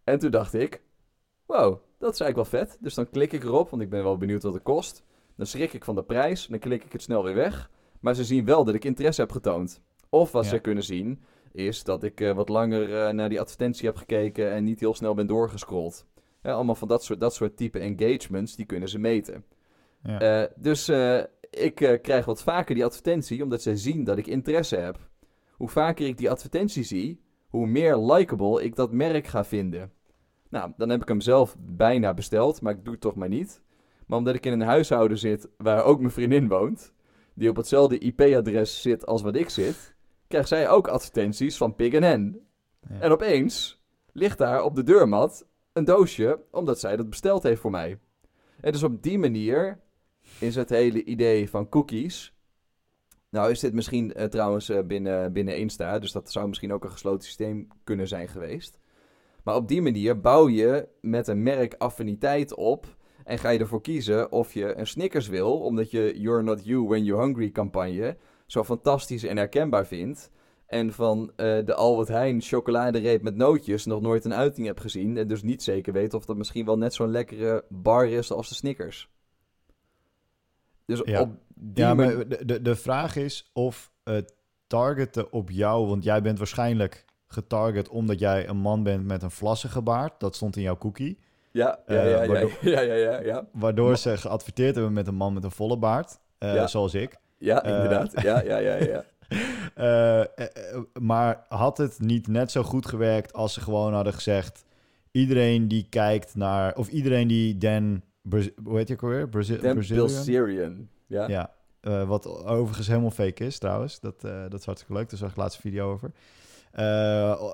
[0.04, 0.82] En toen dacht ik,
[1.46, 2.78] wow, dat is eigenlijk wel vet.
[2.80, 5.04] Dus dan klik ik erop, want ik ben wel benieuwd wat het kost.
[5.36, 7.70] Dan schrik ik van de prijs, dan klik ik het snel weer weg.
[8.00, 9.80] Maar ze zien wel dat ik interesse heb getoond.
[10.08, 10.50] Of wat Ja.
[10.50, 11.20] ze kunnen zien,
[11.52, 14.94] is dat ik eh, wat langer eh, naar die advertentie heb gekeken en niet heel
[14.94, 16.06] snel ben doorgescrolld.
[16.42, 19.44] Ja, allemaal van dat soort, dat soort type engagements, die kunnen ze meten.
[20.02, 20.20] Ja.
[20.20, 20.88] Eh, dus
[21.50, 24.98] ik krijg wat vaker die advertentie, omdat ze zien dat ik interesse heb.
[25.52, 29.92] Hoe vaker ik die advertentie zie, hoe meer likable ik dat merk ga vinden.
[30.50, 33.62] Nou, dan heb ik hem zelf bijna besteld, maar ik doe het toch maar niet.
[34.06, 36.92] Maar omdat ik in een huishouden zit waar ook mijn vriendin woont,
[37.34, 39.94] die op hetzelfde IP-adres zit als wat ik zit,
[40.28, 42.40] krijgt zij ook advertenties van Pig en Hen.
[42.88, 43.00] Ja.
[43.00, 43.82] En opeens
[44.12, 47.98] ligt daar op de deurmat een doosje, omdat zij dat besteld heeft voor mij.
[48.60, 49.80] En dus op die manier
[50.38, 52.32] is het hele idee van cookies.
[53.30, 56.84] Nou is dit misschien eh, trouwens eh, binnen, binnen Insta, dus dat zou misschien ook
[56.84, 58.78] een gesloten systeem kunnen zijn geweest.
[59.48, 63.80] Maar op die manier bouw je met een merk affiniteit op en ga je ervoor
[63.80, 68.16] kiezen of je een Snickers wil, omdat je You're Not You When You're Hungry campagne
[68.46, 70.30] zo fantastisch en herkenbaar vindt.
[70.66, 75.16] En van eh, de Albert Heijn chocoladereep met nootjes nog nooit een uiting hebt gezien.
[75.16, 78.48] En dus niet zeker weet of dat misschien wel net zo'n lekkere bar is als
[78.48, 79.10] de Snickers.
[80.84, 81.20] Dus Ja.
[81.20, 82.16] op die Ja, manier...
[82.16, 84.34] maar de, de, de vraag is of het
[84.66, 89.30] targeten op jou, want jij bent waarschijnlijk getarget omdat jij een man bent met een
[89.30, 90.12] vlassige baard.
[90.20, 91.18] Dat stond in jouw cookie.
[91.50, 93.46] Ja, ja, eh, ja, ja, waardoor- ja, ja, ja, ja.
[93.52, 96.18] Waardoor ze geadverteerd hebben met een man met een volle baard.
[96.38, 96.66] eh, Ja.
[96.66, 97.16] Zoals ik.
[97.38, 97.74] Ja, Eh.
[97.74, 98.22] inderdaad.
[98.22, 99.04] Ja, ja, ja, ja.
[99.74, 104.12] Eh, eh, eh, maar had het niet net zo goed gewerkt als ze gewoon hadden
[104.12, 104.64] gezegd...
[105.10, 106.76] iedereen die kijkt naar...
[106.76, 108.02] of iedereen die Dan...
[108.22, 109.28] Braz- hoe heet je ook alweer?
[109.28, 109.74] Brazi Dan?
[109.88, 110.88] Bilzerian.
[111.06, 111.28] Ja.
[111.28, 114.00] Ja, eh, wat overigens helemaal fake is trouwens.
[114.00, 115.10] Dat, eh, dat is hartstikke leuk.
[115.10, 116.10] Daar zag ik laatst een video over.
[116.72, 117.52] Eh,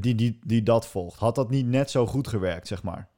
[0.00, 1.18] die, die, die dat volgt.
[1.18, 3.08] Had dat niet net zo goed gewerkt, zeg maar?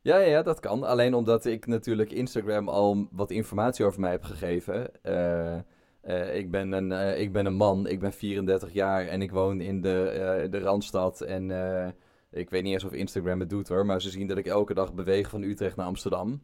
[0.00, 0.84] Ja, ja, dat kan.
[0.84, 5.02] Alleen omdat ik natuurlijk Instagram al wat informatie over mij heb gegeven.
[5.02, 5.54] Eh,
[6.00, 9.60] eh, ik, ben een, ik ben een man, ik ben 34 jaar en ik woon
[9.60, 11.20] in de, de Randstad.
[11.20, 11.50] En
[12.30, 14.74] ik weet niet eens of Instagram het doet hoor, maar ze zien dat ik elke
[14.74, 16.40] dag beweeg van Utrecht naar Amsterdam.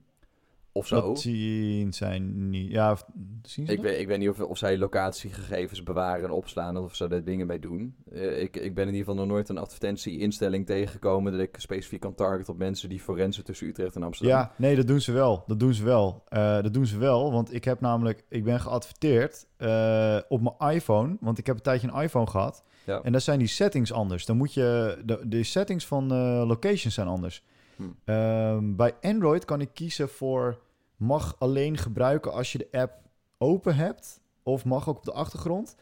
[0.73, 1.01] Of zo.
[1.01, 2.71] Dat zien zij niet.
[2.71, 2.97] Ja,
[3.43, 3.91] zien ze Ik dat?
[3.91, 7.47] weet, ik weet niet of, of zij locatiegegevens bewaren en opslaan of ze daar dingen
[7.47, 7.95] mee doen.
[8.12, 12.01] Eh, ik, ik ben in ieder geval nog nooit een advertentie-instelling tegengekomen dat ik specifiek
[12.01, 14.39] kan targeten op mensen die forensen tussen Utrecht en Amsterdam.
[14.39, 15.45] Ja, nee, dat doen ze wel.
[15.47, 16.23] Dat doen ze wel.
[16.29, 18.25] Eh, dat doen ze wel, want ik heb namelijk...
[18.29, 22.64] Ik ben geadverteerd eh, op mijn iPhone, want ik heb een tijdje een iPhone gehad.
[22.87, 23.01] Ja.
[23.03, 24.27] En daar zijn die settings anders.
[24.27, 24.99] Dan moet je...
[25.05, 26.07] De, de settings van
[26.47, 27.43] locations zijn anders.
[27.79, 27.85] Hm.
[28.05, 30.59] Ehm, bij Android kan ik kiezen voor...
[30.97, 32.93] Mag alleen gebruiken als je de app
[33.39, 34.20] open hebt.
[34.43, 35.76] Of mag ook op de achtergrond.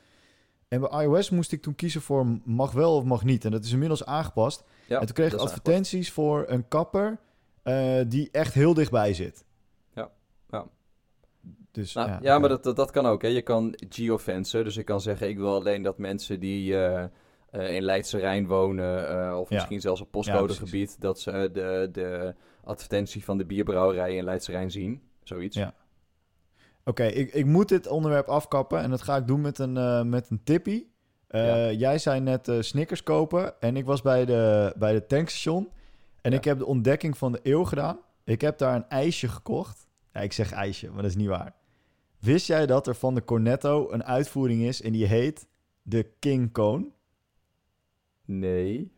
[0.69, 3.45] En bij iOS moest ik toen kiezen voor mag wel of mag niet.
[3.45, 4.65] En dat is inmiddels aangepast.
[4.87, 7.19] Ja, en toen kreeg ik advertenties voor een kapper
[7.63, 9.45] eh, die echt heel dichtbij zit.
[9.95, 10.11] Ja,
[10.51, 10.67] ja.
[11.71, 13.23] Dus, Nou, ja, ja, maar dat, dat, dat kan ook.
[13.23, 13.29] Hè.
[13.29, 14.65] Je kan geofencen.
[14.65, 17.05] Dus ik kan zeggen, ik wil alleen dat mensen die eh,
[17.51, 19.09] eh, in Leidse Rijn wonen...
[19.29, 19.55] eh, of Ja.
[19.55, 21.01] misschien zelfs op postcodegebied...
[21.01, 22.35] dat ze de, de
[22.65, 25.03] advertentie van de bierbrouwerij in Leidse Rijn zien.
[25.23, 25.57] Zoiets.
[25.57, 25.75] Ja.
[26.85, 30.03] Oké, ik, ik moet dit onderwerp afkappen en dat ga ik doen met een, eh,
[30.03, 30.93] met een tippie.
[31.29, 31.71] Eh, Ja.
[31.71, 35.69] Jij zei net eh, Snickers kopen en ik was bij de, bij de tankstation
[36.21, 37.99] en ik heb de ontdekking van de eeuw gedaan.
[38.25, 39.87] Ik heb daar een ijsje gekocht.
[40.13, 41.55] Ja, ik zeg ijsje, maar dat is niet waar.
[42.19, 45.47] Wist jij dat er van de Cornetto een uitvoering is en die heet
[45.83, 46.87] de King Cone?
[48.27, 48.91] Nee.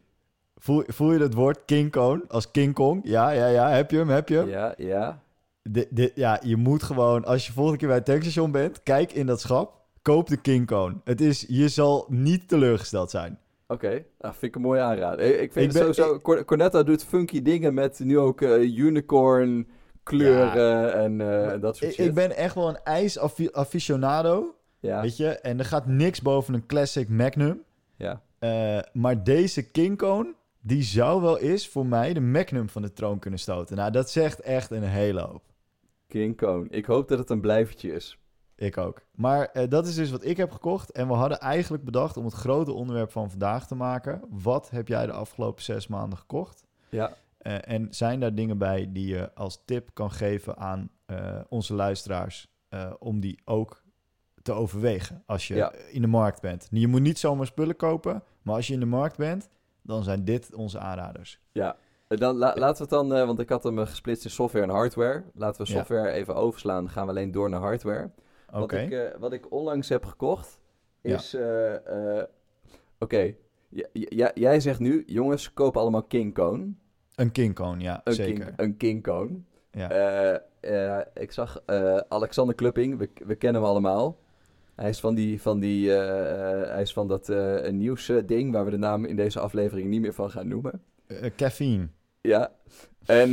[0.57, 3.01] Voel, voel je het woord King Cone als King Kong?
[3.05, 3.69] Ja, ja, ja.
[3.71, 4.09] Heb je hem?
[4.09, 4.49] Heb je hem?
[4.49, 5.23] Ja, ja.
[5.63, 9.13] De, de, ja, je moet gewoon, als je volgende keer bij het tankstation bent, kijk
[9.13, 10.95] in dat schap, koop de King Cone.
[11.05, 13.39] Het is, je zal niet teleurgesteld zijn.
[13.67, 15.21] Oké, nou, vind ik een mooie aanrader.
[15.25, 16.21] Ik, ik vind Ik het ben- sowieso...
[16.21, 19.69] Cor- Cornetto doet funky dingen met nu ook eh, unicorn
[20.03, 22.07] kleuren en eh, en dat soort Ik, shit.
[22.07, 25.29] ik ben echt wel een ijs-aficionado, Ja, weet je.
[25.29, 27.63] En er gaat niks boven een classic Magnum.
[27.97, 28.23] ja.
[28.39, 32.93] Eh, maar deze King Cone, die zou wel eens voor mij de Magnum van de
[32.93, 33.77] troon kunnen stoten.
[33.77, 35.43] Nou, dat zegt echt een hele hoop.
[36.07, 36.69] King Cone.
[36.69, 38.19] Ik hoop dat het een blijvertje is.
[38.57, 39.03] Ik ook.
[39.15, 40.91] Maar eh, dat is dus wat ik heb gekocht.
[40.91, 44.23] En we hadden eigenlijk bedacht om het grote onderwerp van vandaag te maken.
[44.31, 46.65] Wat heb jij de afgelopen zes maanden gekocht?
[46.89, 50.91] Ja, Eh, en zijn daar dingen bij die je als tip kan geven aan
[51.49, 52.49] onze luisteraars
[52.99, 53.83] om die ook
[54.55, 55.73] te overwegen als je Ja.
[55.91, 56.69] in de markt bent?
[56.71, 59.49] Je moet niet zomaar spullen kopen, maar als je in de markt bent,
[59.83, 61.41] dan zijn dit onze aanraders.
[61.53, 61.77] ja.
[62.09, 64.31] Eh, Dan, la- laten we het dan, eh, want ik had hem eh, gesplitst in
[64.31, 65.23] software en hardware.
[65.35, 65.77] Laten we Ja.
[65.79, 66.85] software even overslaan.
[66.85, 68.11] Dan gaan we alleen door naar hardware.
[68.53, 70.59] Oké, Wat, ik, wat ik onlangs heb gekocht
[71.01, 71.37] is...
[72.99, 73.35] Oké,
[74.35, 76.73] jij zegt nu, jongens, koop allemaal King Cone.
[77.15, 78.45] een King Cone, ja, Een zeker.
[78.45, 79.39] King, een King Cone.
[79.71, 80.41] Ja.
[81.15, 81.61] Ik zag
[82.09, 84.17] Alexander Klupping, we, we kennen hem allemaal.
[84.79, 88.65] Hij is van, die, van, die, eh, eh, hij is van dat eh nieuwsding waar
[88.65, 90.83] we de naam in deze aflevering niet meer van gaan noemen.
[91.37, 91.89] Caffeine.
[92.21, 92.53] Ja.
[93.07, 93.33] En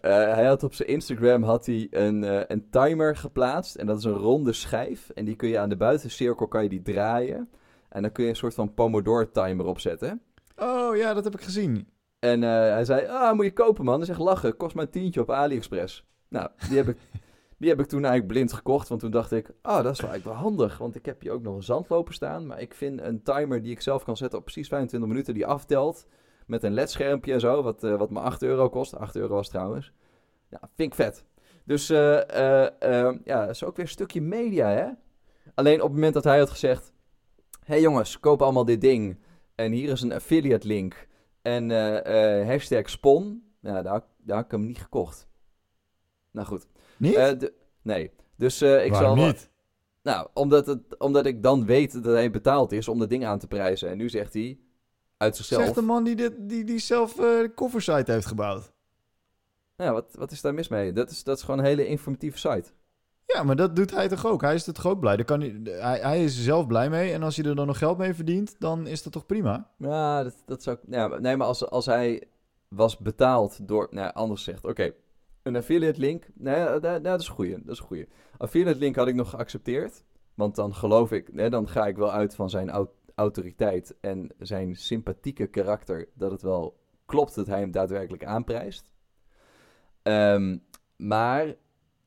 [0.00, 3.74] hij had op zijn Instagram had hij een, een timer geplaatst.
[3.74, 5.08] En dat is een ronde schijf.
[5.08, 7.48] En die kun je aan de buitencirkel kan je die draaien.
[7.88, 10.22] En dan kun je een soort van Pomodoro timer opzetten.
[10.56, 11.88] Oh ja, dat heb ik gezien.
[12.18, 13.96] En hij zei, ah, moet je kopen man.
[13.96, 16.04] Hij zegt, lachen, kost maar een tientje op AliExpress.
[16.28, 16.96] Nou, die heb ik,
[17.58, 18.88] die heb ik toen eigenlijk blind gekocht.
[18.88, 20.78] Want toen dacht ik, ah, dat is wel eigenlijk wel handig.
[20.78, 22.46] Want ik heb hier ook nog een zandloper staan.
[22.46, 25.46] Maar ik vind een timer die ik zelf kan zetten op precies 25 minuten die
[25.46, 26.06] aftelt.
[26.46, 28.96] Met een ledschermpje en zo, wat, eh, wat me 8 euro kost.
[28.96, 29.92] 8 euro was trouwens.
[30.50, 31.24] Ja, vind ik vet.
[31.64, 34.88] Dus eh, eh, ja, dat is ook weer een stukje media, hè?
[35.54, 36.92] Alleen op het moment dat hij had gezegd...
[37.64, 39.18] hey jongens, koop allemaal dit ding.
[39.54, 41.08] En hier is een affiliate link.
[41.42, 41.70] En
[42.46, 43.44] hashtag spon.
[43.60, 45.28] Ja, daar, daar had ik hem niet gekocht.
[46.30, 46.66] Nou goed.
[46.96, 47.14] Niet?
[47.14, 47.32] Eh,
[47.82, 48.10] nee.
[48.36, 49.26] Dus eh, ik Waarom zal...
[49.26, 49.50] niet?
[50.02, 53.38] Nou, omdat, het, omdat ik dan weet dat hij betaald is om dat ding aan
[53.38, 53.88] te prijzen.
[53.88, 54.58] En nu zegt hij
[55.16, 55.62] uit zichzelf...
[55.62, 58.72] Zegt de man die, dit, die, die zelf eh, de coversite heeft gebouwd.
[59.76, 60.92] Ja, wat, wat is daar mis mee?
[60.92, 62.70] Dat is, dat is gewoon een hele informatieve site.
[63.26, 64.42] Ja, maar dat doet hij toch ook?
[64.42, 65.16] Hij is toch ook blij?
[65.16, 67.12] Daar kan hij, hij, hij is er zelf blij mee.
[67.12, 69.70] En als hij er dan nog geld mee verdient, dan is dat toch prima?
[69.78, 70.94] Ja, dat, dat zou ik...
[70.94, 72.22] Ja, nee, maar als, als hij
[72.68, 73.86] was betaald door...
[73.90, 74.92] Nou, anders zegt, oké,
[75.46, 76.28] een affiliate link...
[76.34, 78.08] Nee, dat, is een goeie, dat is een.
[78.36, 80.04] Affiliate link had ik nog geaccepteerd.
[80.34, 81.50] Want dan geloof ik...
[81.50, 86.08] Dan ga ik wel uit van zijn au- autoriteit en zijn sympathieke karakter...
[86.14, 88.92] dat het wel klopt dat hij hem daadwerkelijk aanprijst.
[90.02, 90.58] Ehm,
[90.96, 91.46] maar...
[91.46, 91.54] eh,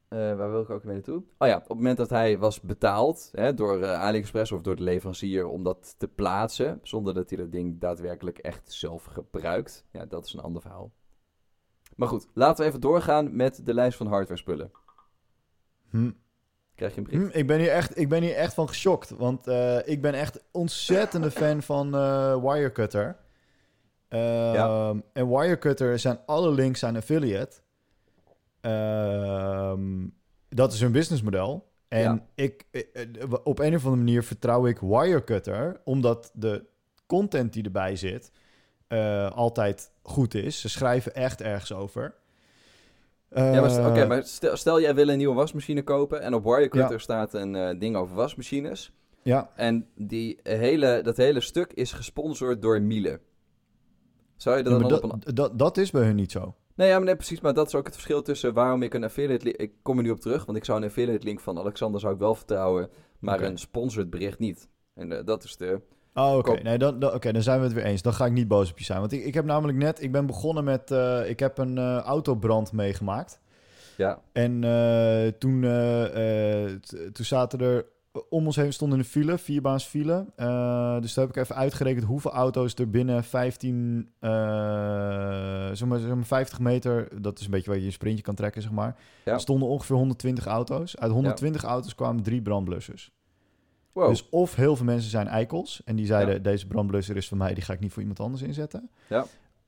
[0.09, 1.23] waar wil ik ook mee naartoe?
[1.37, 4.75] Oh ja, op het moment dat hij was betaald hè, door eh, AliExpress of door
[4.75, 9.85] de leverancier om dat te plaatsen, zonder dat hij dat ding daadwerkelijk echt zelf gebruikt,
[9.91, 10.91] ja, dat is een ander verhaal.
[11.99, 14.71] Maar goed, laten we even doorgaan met de lijst van hardware spullen.
[15.89, 16.11] Hm.
[16.75, 17.31] Krijg je een brief?
[17.31, 19.09] Hm, ik, ben hier echt, ik ben hier echt van geschokt.
[19.09, 23.17] Want eh, ik ben echt ontzettende fan van eh, Wirecutter.
[24.07, 24.21] Ehm,
[24.53, 24.93] Ja.
[25.13, 27.57] En Wirecutter zijn alle links zijn affiliate.
[28.61, 30.07] Ehm,
[30.49, 31.71] dat is hun businessmodel.
[31.87, 32.25] En Ja.
[32.35, 33.05] ik, eh,
[33.43, 36.65] op een of andere manier vertrouw ik Wirecutter, omdat de
[37.05, 38.31] content die erbij zit
[38.89, 40.61] eh, altijd goed is.
[40.61, 42.13] Ze schrijven echt ergens over.
[43.35, 46.33] Ja, maar, st- Eh, oké, maar stel, stel jij wil een nieuwe wasmachine kopen en
[46.33, 46.97] op Wirecutter Ja.
[46.97, 48.91] staat een eh, ding over wasmachines.
[49.23, 53.19] Ja, En die hele, dat hele stuk is gesponsord door Miele.
[54.37, 55.09] Zou je er dan maar op een...
[55.19, 56.55] dat, dat, dat is bij hun niet zo.
[56.75, 57.41] Nee, ja, maar nee, precies.
[57.41, 59.55] Maar dat is ook het verschil tussen waarom ik een affiliate link...
[59.57, 62.13] Ik kom er nu op terug, want ik zou een affiliate link van Alexander zou
[62.13, 64.69] ik wel vertrouwen, maar een sponsored bericht niet.
[64.93, 65.81] En dat is de...
[66.13, 66.61] Oh, oké.
[66.63, 68.01] Nee, dan, dan, oké, dan zijn we het weer eens.
[68.01, 68.99] Dan ga ik niet boos op je zijn.
[68.99, 70.01] Want ik, ik heb namelijk net...
[70.01, 70.91] Ik ben begonnen met...
[70.91, 73.39] eh, ik heb een eh, autobrand meegemaakt.
[73.97, 75.61] Ja, En eh, toen,
[77.13, 77.85] toen zaten er...
[78.29, 80.25] Om ons heen stonden een file, vierbaans file.
[81.01, 84.09] Dus daar heb ik even uitgerekend hoeveel auto's er binnen 15...
[84.19, 84.29] eh
[85.73, 87.21] zeg maar, zeg maar 50 meter...
[87.21, 88.95] Dat is een beetje waar je een sprintje kan trekken, zeg maar.
[89.25, 89.33] Ja.
[89.33, 90.97] Er stonden ongeveer 120 auto's.
[90.97, 93.11] Uit 120 auto's kwamen drie brandblussers.
[93.91, 94.09] Wow.
[94.09, 96.39] Dus of heel veel mensen zijn eikels en die zeiden: Ja.
[96.39, 98.89] deze brandblusser is van mij, die ga ik niet voor iemand anders inzetten.
[99.09, 99.25] Ja.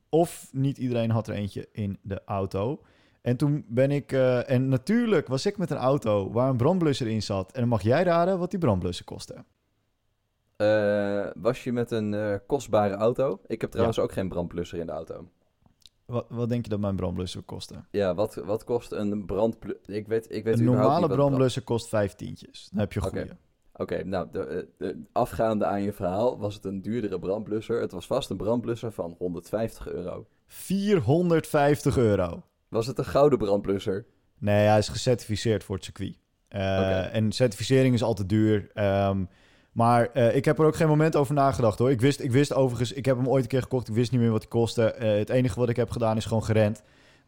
[0.09, 2.81] Of niet iedereen had er eentje in de auto.
[3.21, 7.07] En toen ben ik, eh, en natuurlijk was ik met een auto waar een brandblusser
[7.07, 7.51] in zat.
[7.51, 9.43] En dan mag jij raden wat die brandblusser kostte.
[10.55, 13.39] Eh, was je met een eh, kostbare auto?
[13.47, 15.29] Ik heb trouwens ook geen brandblusser in de auto.
[16.05, 17.83] Wat, wat denk je dat mijn brandblusser kostte?
[17.91, 19.93] Ja, wat, wat kost een brandblusser?
[19.93, 22.69] Ik weet, ik weet Een normale niet wat brand- brandblusser kost vijf tientjes.
[22.71, 23.37] Dan heb je een goede.
[23.75, 27.81] Oké, nou, de, eh, de- afgaande aan je verhaal was het een duurdere brandblusser.
[27.81, 30.25] Het was vast een brandblusser van 150 euro.
[30.47, 32.43] 450 euro.
[32.67, 34.05] Was het een gouden brandblusser?
[34.37, 36.17] Nee, hij is gecertificeerd voor het circuit.
[36.47, 37.15] Eh.
[37.15, 38.69] En certificering is altijd duur.
[38.73, 39.23] Ehm,
[39.71, 41.91] maar eh, ik heb er ook geen moment over nagedacht hoor.
[41.91, 43.87] Ik wist, ik wist overigens, ik heb hem ooit een keer gekocht.
[43.87, 44.95] Ik wist niet meer wat hij kostte.
[44.97, 46.81] Het enige wat ik heb gedaan is gewoon gerend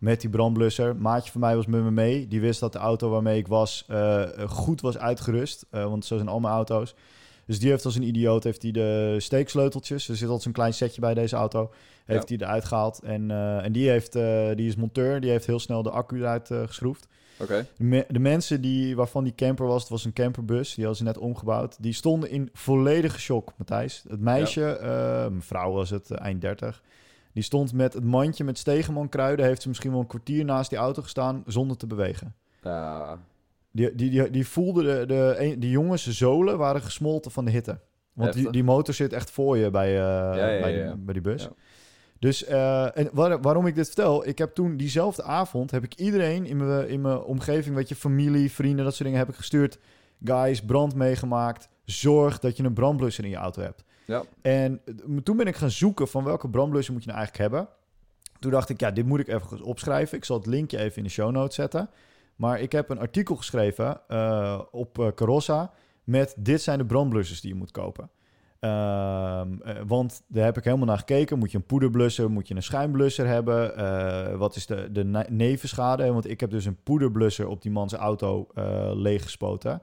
[0.04, 0.96] met die brandblusser.
[0.96, 2.28] Maatje van mij was met me mee.
[2.28, 5.66] Die wist dat de auto waarmee ik was eh, goed was uitgerust.
[5.70, 6.96] Eh, want zo zijn al mijn auto's.
[7.46, 10.10] Dus die heeft als een idioot heeft hij de steeksleuteltjes.
[10.10, 11.72] Er zit altijd zo'n klein setje bij deze auto.
[12.06, 13.00] Heeft hij eruit gehaald.
[13.04, 14.12] En, eh, en die, heeft,
[14.58, 15.20] die is monteur.
[15.22, 17.08] Die heeft heel snel de accu eruit geschroefd.
[17.38, 17.66] Oké.
[17.78, 20.96] De, me- de mensen die, waarvan die camper was, het was een camperbus, die hadden
[20.96, 21.78] ze net omgebouwd.
[21.80, 24.04] Die stonden in volledige shock, Matthijs.
[24.08, 26.82] Het meisje, eh, mevrouw was het, eind 30,
[27.34, 29.46] die stond met het mandje met stegenman kruiden.
[29.46, 32.36] Heeft ze misschien wel een kwartier naast die auto gestaan zonder te bewegen.
[33.72, 37.72] Die, die, die, die voelde de, de, die jongens zolen waren gesmolten van de hitte.
[37.72, 37.80] Want
[38.14, 38.52] die, Heftig.
[38.52, 41.48] die motor zit echt voor je bij, eh, ja, bij, ja, die, bij die bus.
[42.20, 45.96] Dus eh, en waar- waarom ik dit vertel, ik heb toen diezelfde avond heb ik
[45.96, 49.36] iedereen in mijn, in mijn omgeving, weet je, familie, vrienden, dat soort dingen, heb ik
[49.36, 49.80] gestuurd.
[50.24, 51.70] Guys, brand meegemaakt.
[51.86, 53.84] Zorg dat je een brandblusser in je auto hebt.
[54.06, 54.24] Ja.
[54.42, 54.82] En
[55.24, 57.70] toen ben ik gaan zoeken van welke brandblusser moet je nou eigenlijk hebben.
[58.40, 60.18] Toen dacht ik, ja, dit moet ik even opschrijven.
[60.18, 61.90] Ik zal het linkje even in de show notes zetten.
[62.36, 65.72] Maar ik heb een artikel geschreven eh, op eh, Carossa
[66.04, 68.10] met dit zijn de brandblussers die je moet kopen.
[68.60, 71.40] Ehm, eh, want daar heb ik helemaal naar gekeken.
[71.40, 74.38] Moet je een poederblusser, moet je een schuimblusser hebben?
[74.38, 76.12] Wat is de, de ne- nevenschade?
[76.12, 78.48] Want ik heb dus een poederblusser op die man's auto
[78.94, 79.82] leeggespoten.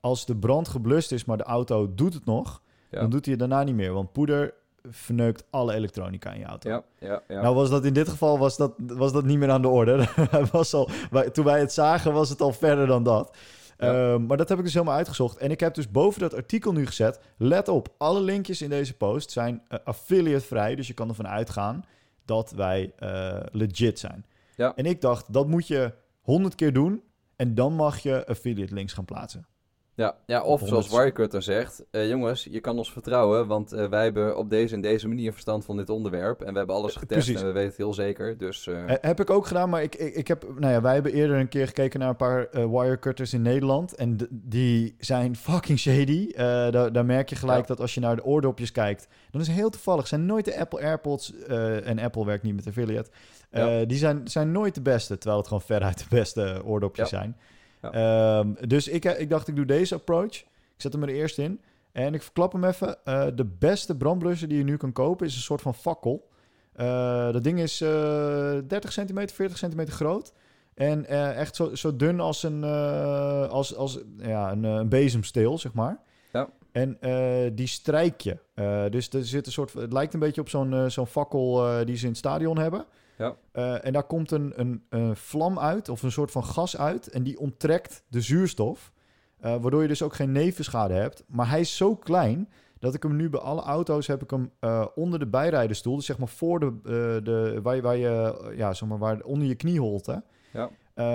[0.00, 3.00] Als de brand geblust is, maar de auto doet het nog, ja.
[3.00, 3.92] dan doet hij het daarna niet meer.
[3.92, 4.54] Want poeder
[4.88, 6.68] verneukt alle elektronica in je auto.
[6.70, 7.42] ja, ja, ja.
[7.42, 10.08] Nou was dat in dit geval was dat, was dat niet meer aan de orde.
[10.52, 13.36] Was al, wij- toen wij het zagen was het al verder dan dat.
[13.78, 14.12] Ja.
[14.12, 15.36] Ehm, maar dat heb ik dus helemaal uitgezocht.
[15.36, 17.20] En ik heb dus boven dat artikel nu gezet.
[17.36, 20.74] Let op, alle linkjes in deze post zijn eh, affiliate vrij.
[20.74, 21.84] Dus je kan ervan uitgaan
[22.24, 24.26] dat wij eh, legit zijn.
[24.56, 24.74] Ja.
[24.74, 27.02] En ik dacht, dat moet je honderd keer doen.
[27.36, 29.46] En dan mag je affiliate links gaan plaatsen.
[29.94, 34.02] Ja, ja of zoals Wirecutter zegt, eh, jongens, je kan ons vertrouwen, want eh, wij
[34.04, 36.40] hebben op deze en deze manier verstand van dit onderwerp.
[36.42, 37.40] En we hebben alles getest Precies.
[37.40, 38.38] en we weten het heel zeker.
[38.38, 40.94] Dus eh, Eh, heb ik ook gedaan, maar ik, ik, ik heb, nou ja, wij
[40.94, 43.94] hebben eerder een keer gekeken naar een paar eh, wirecutters in Nederland.
[43.94, 46.28] En die zijn fucking shady.
[46.34, 47.66] Eh, daar, daar merk je gelijk Ja.
[47.66, 50.06] dat als je naar de oordopjes kijkt, dan is het heel toevallig.
[50.06, 53.10] Zijn nooit de Apple AirPods, eh, en Apple werkt niet met affiliate.
[53.50, 53.84] Eh, Ja.
[53.84, 57.18] Die zijn, zijn nooit de beste, terwijl het gewoon veruit de beste oordopjes Ja.
[57.18, 57.36] zijn.
[57.82, 57.90] Ja.
[57.90, 60.34] Ehm, dus ik, ik dacht, ik doe deze approach.
[60.34, 61.60] Ik zet hem er eerst in.
[61.92, 63.04] En ik verklap hem even.
[63.04, 66.28] Eh, de beste brandblusser die je nu kan kopen is een soort van fakkel.
[66.72, 70.32] Eh, dat ding is eh 30 centimeter, 40 centimeter groot.
[70.74, 74.88] En eh, echt zo, zo dun als een, eh, als, als, ja, een, eh, een
[74.88, 76.00] bezemsteel, zeg maar.
[76.32, 76.48] Ja.
[76.72, 78.38] En eh, die strijk je.
[78.54, 81.66] Eh, dus er zit een soort, het lijkt een beetje op zo'n eh, zo'n fakkel
[81.66, 82.84] eh, die ze in het stadion hebben.
[83.18, 83.36] Ja.
[83.52, 87.08] Eh, en daar komt een, een, een vlam uit, of een soort van gas uit.
[87.08, 88.92] En die onttrekt de zuurstof.
[89.40, 91.24] Eh, waardoor je dus ook geen nevenschade hebt.
[91.26, 92.48] Maar hij is zo klein
[92.78, 95.96] dat ik hem nu bij alle auto's heb ik hem eh, onder de bijrijderstoel.
[95.96, 96.80] Dus zeg maar voor de,
[97.22, 100.22] de waar je, waar je ja, zeg maar waar onder je knieholte.
[100.52, 100.70] Ja.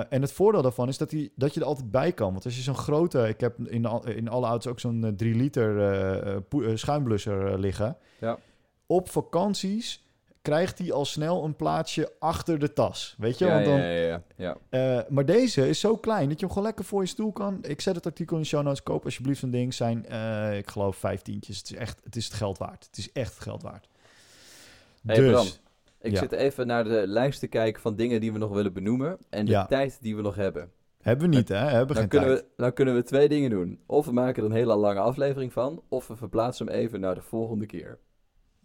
[0.10, 2.32] En het voordeel daarvan is dat, die, dat je er altijd bij kan.
[2.32, 3.28] Want als je zo'n grote...
[3.28, 6.44] Ik heb in, de, in alle auto's ook zo'n 3 liter
[6.76, 7.98] schuimblusser liggen.
[8.20, 8.38] Ja.
[8.86, 10.07] Op vakanties
[10.48, 13.16] krijgt hij al snel een plaatsje achter de tas.
[13.18, 13.46] Weet je?
[13.46, 16.50] Ja, Want dan, ja, ja, ja, eh, maar deze is zo klein dat je hem
[16.54, 17.60] gewoon lekker voor je stoel kan.
[17.62, 18.84] Ik zet het artikel in de show notes.
[18.84, 19.74] Koop alsjeblieft zo'n ding.
[19.74, 21.58] Zijn, eh, ik geloof, vijftientjes.
[21.58, 22.86] Het is echt het, is het geld waard.
[22.86, 23.88] Het is echt het geld waard.
[25.06, 25.48] Hey, dus, Bram,
[26.02, 26.20] Ik Ja.
[26.20, 29.18] zit even naar de lijst te kijken van dingen die we nog willen benoemen.
[29.30, 29.66] En de Ja.
[29.66, 30.72] tijd die we nog hebben.
[31.02, 31.56] hebben we niet, hè?
[31.58, 32.42] Hebben we Dan geen kunnen, tijd.
[32.42, 33.80] we, dan kunnen we twee dingen doen.
[33.86, 35.82] Of we maken er een hele lange aflevering van.
[35.90, 37.98] Of we verplaatsen hem even naar de volgende keer.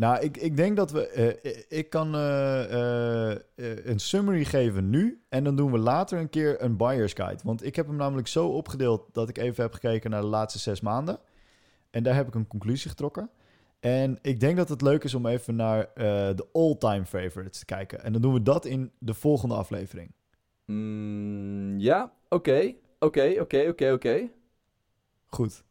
[0.03, 1.07] Nou, ik, ik denk dat we...
[1.09, 5.22] eh, ik kan eh, eh, eh, een summary geven nu.
[5.28, 7.40] En dan doen we later een keer een buyer's guide.
[7.44, 10.59] Want ik heb hem namelijk zo opgedeeld dat ik even heb gekeken naar de laatste
[10.59, 11.18] zes maanden.
[11.90, 13.30] En daar heb ik een conclusie getrokken.
[13.80, 16.05] En ik denk dat het leuk is om even naar eh,
[16.36, 18.03] de all-time favorites te kijken.
[18.05, 20.12] En dan doen we dat in de volgende aflevering.
[20.66, 22.74] Mm, ja, oké.
[22.98, 24.28] Oké, oké, oké, oké.
[25.26, 25.64] Goed.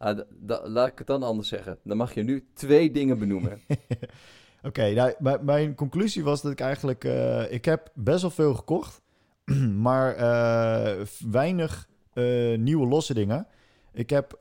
[0.00, 0.18] Ah,
[0.64, 1.78] Laat ik het dan anders zeggen.
[1.84, 3.60] Dan mag je nu twee dingen benoemen.
[4.62, 7.04] Oké, nou, mijn- conclusie was dat ik eigenlijk...
[7.04, 9.00] eh, ik heb best wel veel gekocht,
[9.86, 13.46] maar eh, weinig eh, nieuwe losse dingen.
[13.92, 14.34] Ik heb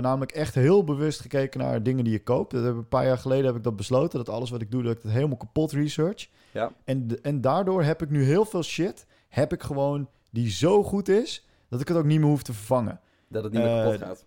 [0.00, 2.50] namelijk echt heel bewust gekeken naar dingen die je koopt.
[2.52, 4.82] Dat heb, een paar jaar geleden heb ik dat besloten, dat alles wat ik doe,
[4.82, 6.28] dat ik helemaal kapot research.
[6.52, 6.72] Ja.
[6.84, 11.08] En, en daardoor heb ik nu heel veel shit, heb ik gewoon die zo goed
[11.08, 13.00] is, dat ik het ook niet meer hoef te vervangen.
[13.28, 14.24] Dat het niet meer kapot gaat.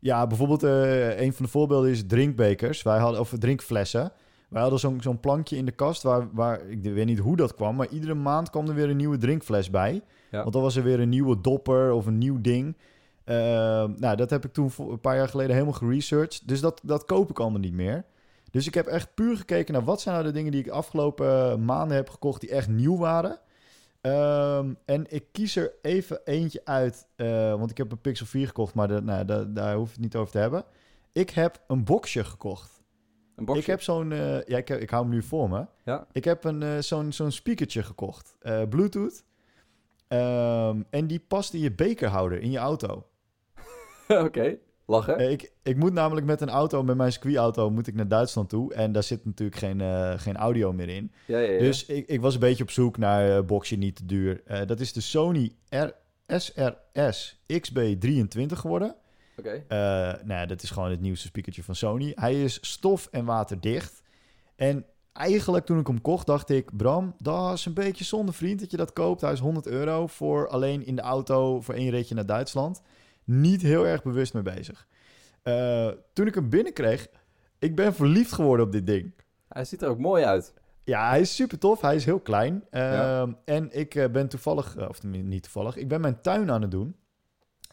[0.00, 2.82] Ja, bijvoorbeeld eh, een van de voorbeelden is drinkbekers.
[2.82, 4.12] Wij hadden, of drinkflessen.
[4.48, 7.54] Wij hadden zo'n zo'n plankje in de kast waar, waar, ik weet niet hoe dat
[7.54, 10.02] kwam, maar iedere maand kwam er weer een nieuwe drinkfles bij.
[10.30, 10.40] Ja.
[10.40, 12.76] Want dan was er weer een nieuwe dopper of een nieuw ding.
[13.24, 13.36] Eh,
[13.96, 16.48] nou, dat heb ik toen voor- een paar jaar geleden helemaal geresearched.
[16.48, 18.04] Dus dat, dat koop ik allemaal niet meer.
[18.50, 21.64] Dus ik heb echt puur gekeken naar wat zijn nou de dingen die ik afgelopen
[21.64, 23.38] maanden heb gekocht die echt nieuw waren.
[24.00, 28.46] Ehm, en ik kies er even eentje uit, eh, want ik heb een Pixel 4
[28.46, 30.64] gekocht, maar de, nou, da- daar hoef ik het niet over te hebben.
[31.12, 32.82] Ik heb een boxje gekocht.
[33.36, 33.60] Een boxje.
[33.62, 35.66] Ik heb zo'n, eh, ja, ik, heb, ik hou hem nu voor me.
[35.84, 36.06] Ja.
[36.12, 38.36] Ik heb een, eh, zo'n, zo'n speakertje gekocht,
[38.68, 39.24] Bluetooth.
[40.08, 43.06] Ehm, en die past in je bekerhouder in je auto.
[44.08, 44.58] Oké,
[44.90, 45.30] lachen.
[45.30, 48.74] Ik, ik moet namelijk met een auto, met mijn circuitauto, moet ik naar Duitsland toe.
[48.74, 51.12] En daar zit natuurlijk geen, eh, geen audio meer in.
[51.26, 51.58] Ja, ja, ja.
[51.58, 54.42] Dus ik, ik was een beetje op zoek naar eh boxje niet te duur.
[54.44, 55.88] Eh, dat is de Sony R
[56.26, 58.94] SRS XB23 geworden.
[59.36, 59.64] Oké.
[60.24, 62.12] Nou, dat is gewoon het nieuwste speakertje van Sony.
[62.14, 64.02] Hij is stof- en waterdicht.
[64.56, 66.76] En eigenlijk toen ik hem kocht, dacht ik...
[66.76, 69.20] Bram, dat is een beetje zonde, vriend, dat je dat koopt.
[69.20, 72.82] Hij is 100 euro voor alleen in de auto voor één ritje naar Duitsland.
[73.30, 74.86] Niet heel erg bewust mee bezig.
[75.42, 77.08] Eh, toen ik hem binnenkreeg,
[77.58, 79.12] ik ben verliefd geworden op dit ding.
[79.48, 80.52] Hij ziet er ook mooi uit.
[80.84, 81.80] Ja, hij is super tof.
[81.80, 82.64] Hij is heel klein.
[82.70, 83.20] Ja.
[83.20, 86.62] Ehm, En ik eh, ben toevallig, eh, of niet toevallig, ik ben mijn tuin aan
[86.62, 86.96] het doen.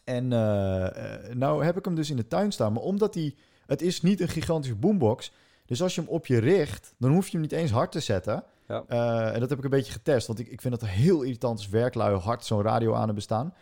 [0.04, 2.72] En eh, nou heb ik hem dus in de tuin staan.
[2.72, 3.34] Maar omdat hij,
[3.66, 5.32] het is niet een gigantische boombox.
[5.66, 8.00] Dus als je hem op je richt, dan hoef je hem niet eens hard te
[8.00, 8.44] zetten.
[8.68, 8.84] Ja.
[9.32, 10.26] En dat heb ik een beetje getest.
[10.26, 13.54] Want ik, ik vind het heel irritant als werklui hard zo'n radio aan hebben staan.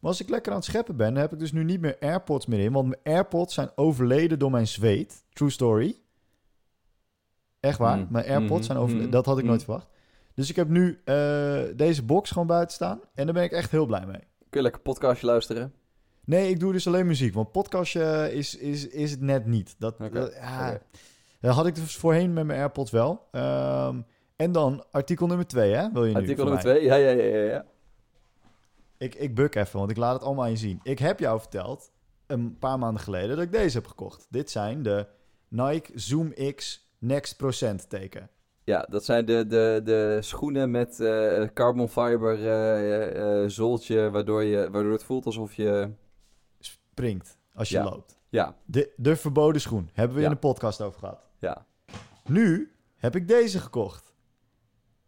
[0.00, 1.96] Maar als ik lekker aan het scheppen ben, dan heb ik dus nu niet meer
[2.00, 2.72] AirPods meer in.
[2.72, 5.24] Want mijn AirPods zijn overleden door mijn zweet.
[5.32, 5.96] True story.
[7.60, 7.96] Echt waar.
[7.98, 8.06] Mm.
[8.10, 9.06] Mijn AirPods Mhm, zijn overleden.
[9.06, 9.64] mhm, Dat had ik nooit mhm.
[9.64, 9.88] verwacht.
[10.34, 13.00] Dus ik heb nu eh, deze box gewoon buiten staan.
[13.14, 14.20] En daar ben ik echt heel blij mee.
[14.20, 15.72] Kun je lekker podcastje luisteren?
[16.24, 17.34] Nee, ik doe dus alleen muziek.
[17.34, 19.74] Want podcastje is, is, is het net niet.
[19.78, 19.94] Dat,
[20.40, 20.78] ja,
[21.40, 23.26] dat had ik dus voorheen met mijn AirPods wel.
[23.30, 24.00] Ehm,
[24.36, 25.92] en dan artikel nummer twee, hè?
[25.92, 26.72] Wil je nu Artikel nummer mij?
[26.74, 26.84] twee?
[26.86, 27.64] Ja, ja, ja, ja.
[29.00, 30.80] Ik, ik buk even, want ik laat het allemaal aan je zien.
[30.82, 31.92] Ik heb jou verteld,
[32.26, 34.26] een paar maanden geleden, dat ik deze heb gekocht.
[34.30, 35.06] Dit zijn de
[35.48, 38.30] Nike Zoom X Next Procent teken.
[38.64, 44.70] Ja, dat zijn de, de, de schoenen met eh, carbon fiber eh, zooltje, waardoor, je,
[44.70, 45.90] waardoor het voelt alsof je...
[46.58, 47.84] Springt als je Ja.
[47.84, 48.18] loopt.
[48.28, 49.90] Ja, De, de verboden schoen.
[49.92, 50.28] Hebben we Ja.
[50.28, 51.28] in de podcast over gehad.
[51.38, 51.66] ja.
[52.24, 54.14] Nu heb ik deze gekocht.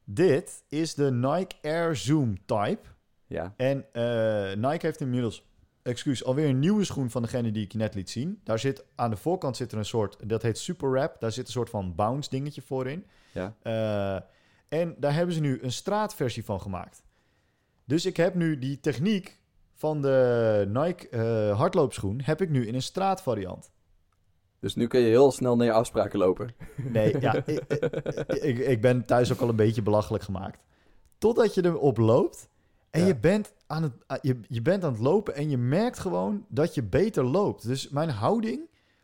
[0.04, 2.80] Dit is de Nike Air Zoom Type.
[3.32, 5.44] Ja, En eh, Nike heeft inmiddels,
[5.82, 8.40] excuus, alweer een nieuwe schoen van degene die ik je net liet zien.
[8.44, 11.20] Daar zit aan de voorkant zit er een soort, dat heet Super Wrap.
[11.20, 13.06] Daar zit een soort van bounce dingetje voor in.
[13.32, 13.54] ja.
[13.62, 14.20] Eh,
[14.78, 17.02] en daar hebben ze nu een straatversie van gemaakt.
[17.84, 19.40] Dus ik heb nu die techniek
[19.74, 23.70] van de Nike eh, hardloopschoen, heb ik nu in een straatvariant.
[24.58, 26.54] Dus nu kun je heel snel naar je afspraken lopen.
[26.76, 27.64] Nee, ja, ik,
[28.26, 30.64] ik, ik ben thuis ook al een beetje belachelijk gemaakt.
[31.18, 32.48] Totdat je erop loopt
[32.92, 33.06] en Ja.
[33.06, 36.44] je, bent aan het, ah, je, je bent aan het lopen en je merkt gewoon
[36.48, 37.66] dat je beter loopt.
[37.66, 38.60] Dus mijn houding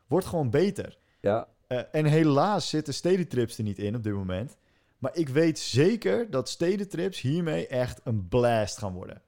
[0.06, 0.98] wordt gewoon beter.
[1.20, 4.56] Ja, Eh, en helaas zitten stedytrips er niet in op dit moment.
[4.98, 9.22] Maar ik weet zeker dat stedentrips hiermee echt een blast gaan worden.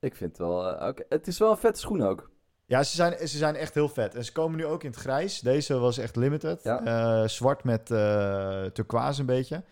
[0.00, 0.68] Ik vind het wel...
[0.76, 1.02] eh, oké.
[1.08, 2.30] Het is wel een vette schoen ook.
[2.66, 4.14] Ja, ze zijn, ze zijn echt heel vet.
[4.14, 5.40] En ze komen nu ook in het grijs.
[5.40, 6.62] Deze was echt limited.
[6.62, 6.84] Ja.
[7.22, 9.62] Eh, zwart met eh turquoise een beetje.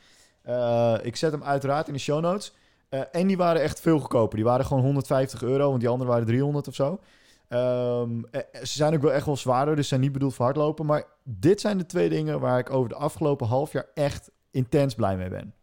[0.42, 2.54] Eh, ik zet hem uiteraard in de show notes.
[2.96, 4.36] Eh, en die waren echt veel goedkoper.
[4.36, 7.00] Die waren gewoon 150 euro, want die andere waren 300 of zo.
[7.48, 10.86] Ehm, eh, ze zijn ook wel echt wel zwaarder, dus zijn niet bedoeld voor hardlopen.
[10.86, 14.94] Maar dit zijn de twee dingen waar ik over de afgelopen half jaar echt intens
[14.94, 15.54] blij mee ben.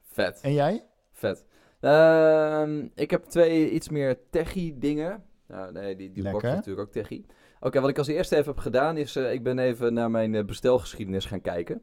[0.00, 0.40] Vet.
[0.40, 0.84] En jij?
[1.12, 1.44] Vet.
[1.80, 5.24] Ehm, ik heb twee iets meer techie dingen.
[5.46, 7.26] Nou, nee, die, die box natuurlijk ook techie.
[7.60, 9.16] Oké, wat ik als eerste even heb gedaan is...
[9.16, 11.82] eh, ik ben even naar mijn eh, bestelgeschiedenis gaan kijken.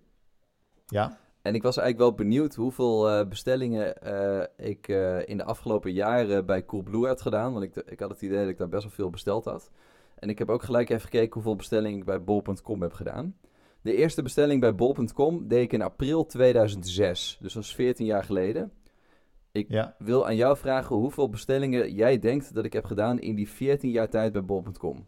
[0.86, 1.18] Ja.
[1.42, 5.94] En ik was eigenlijk wel benieuwd hoeveel eh, bestellingen eh, ik eh, in de afgelopen
[5.94, 7.54] jaren bij Coolblue had gedaan.
[7.54, 9.72] Want ik, ik had het idee dat ik daar best wel veel besteld had.
[10.16, 13.36] En ik heb ook gelijk even gekeken hoeveel bestellingen ik bij bol.com heb gedaan.
[13.82, 17.38] De eerste bestelling bij bol.com deed ik in april 2006.
[17.42, 18.72] Dus dat is 14 jaar geleden.
[19.52, 19.96] ja.
[20.00, 23.92] wil aan jou vragen hoeveel bestellingen jij denkt dat ik heb gedaan in die 14
[23.92, 25.08] jaar tijd bij bol.com.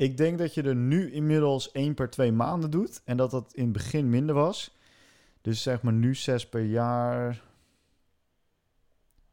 [0.00, 3.00] Ik denk dat je er nu inmiddels één per twee maanden doet.
[3.04, 4.76] En dat dat in het begin minder was.
[5.40, 7.42] Dus zeg maar nu zes per jaar.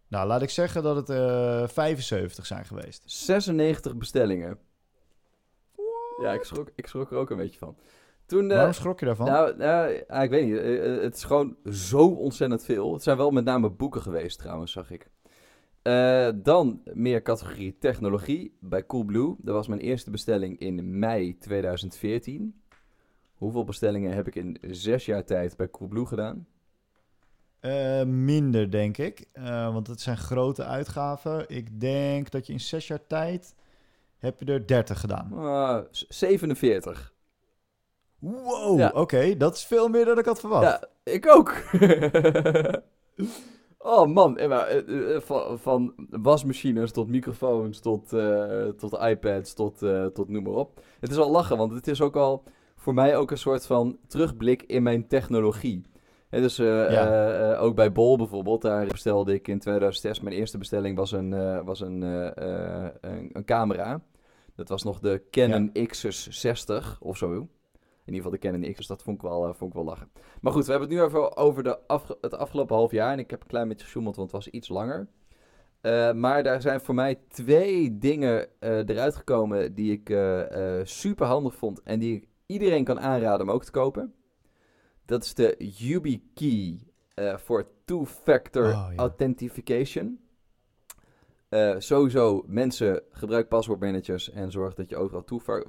[0.07, 3.03] Nou, laat ik zeggen dat het eh 75 zijn geweest.
[3.05, 4.57] 96 bestellingen.
[6.21, 7.77] Ja, ik schrok, ik schrok er ook een beetje van.
[8.25, 9.25] Toen, eh, Waarom schrok je daarvan?
[9.27, 10.57] nou, nou, ah, ik weet niet.
[10.57, 12.93] eh, eh, het is gewoon zo ontzettend veel.
[12.93, 15.09] Het zijn wel met name boeken geweest trouwens, zag ik.
[15.87, 19.35] Eh, dan meer categorie technologie bij Coolblue.
[19.37, 22.61] Dat was mijn eerste bestelling in mei 2014.
[23.33, 26.47] Hoeveel bestellingen heb ik in zes jaar tijd bij Coolblue gedaan?
[27.59, 29.25] Eh, minder, denk ik.
[29.33, 31.45] Eh, want het zijn grote uitgaven.
[31.49, 33.55] Ik denk dat je in zes jaar tijd...
[34.17, 35.33] heb je er 30 gedaan.
[35.33, 37.13] Ah, z- 47.
[38.19, 38.91] Wow, Ja.
[38.93, 39.37] oké.
[39.37, 40.63] dat is veel meer dan ik had verwacht.
[40.63, 41.53] Ja, ik ook.
[43.77, 48.09] oh man, eh, eh, eh, van, van wasmachines tot microfoons, tot,
[48.77, 49.77] tot iPads, tot,
[50.13, 50.81] tot noem maar op.
[50.99, 52.43] Het is al lachen, want het is ook al
[52.75, 55.81] voor mij ook een soort van terugblik in mijn technologie.
[56.29, 57.55] Dus Ja.
[57.55, 61.79] ook bij Bol bijvoorbeeld, daar bestelde ik in 2006, mijn eerste bestelling was een, was
[61.79, 64.01] een, een, een camera.
[64.55, 67.47] Dat was nog de Canon Xus 60 of zo.
[68.07, 69.85] In ieder geval de Canon X, dus dat vond ik wel, eh, vond ik wel
[69.85, 70.09] lachen.
[70.41, 73.11] Maar goed, we hebben het nu even over de afge- het afgelopen half jaar.
[73.11, 75.07] En ik heb een klein beetje gesjoemeld, want het was iets langer.
[75.81, 81.25] Eh, maar daar zijn voor mij twee dingen eh, eruit gekomen die ik eh, super
[81.25, 81.81] handig vond.
[81.83, 84.13] En die ik iedereen kan aanraden om ook te kopen.
[85.05, 86.79] Dat is de YubiKey
[87.35, 88.95] voor two-factor Oh, ja.
[88.95, 90.19] authentication.
[91.49, 95.23] Eh, sowieso, mensen gebruik paswoordmanagers en zorg dat je overal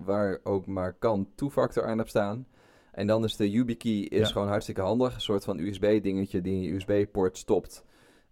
[0.05, 2.47] waar ook maar kan two-factor aan hebt staan.
[2.93, 4.27] En dan is de YubiKey is Ja.
[4.33, 5.15] gewoon hartstikke handig.
[5.15, 7.85] Een soort van USB-dingetje die in je USB-poort stopt.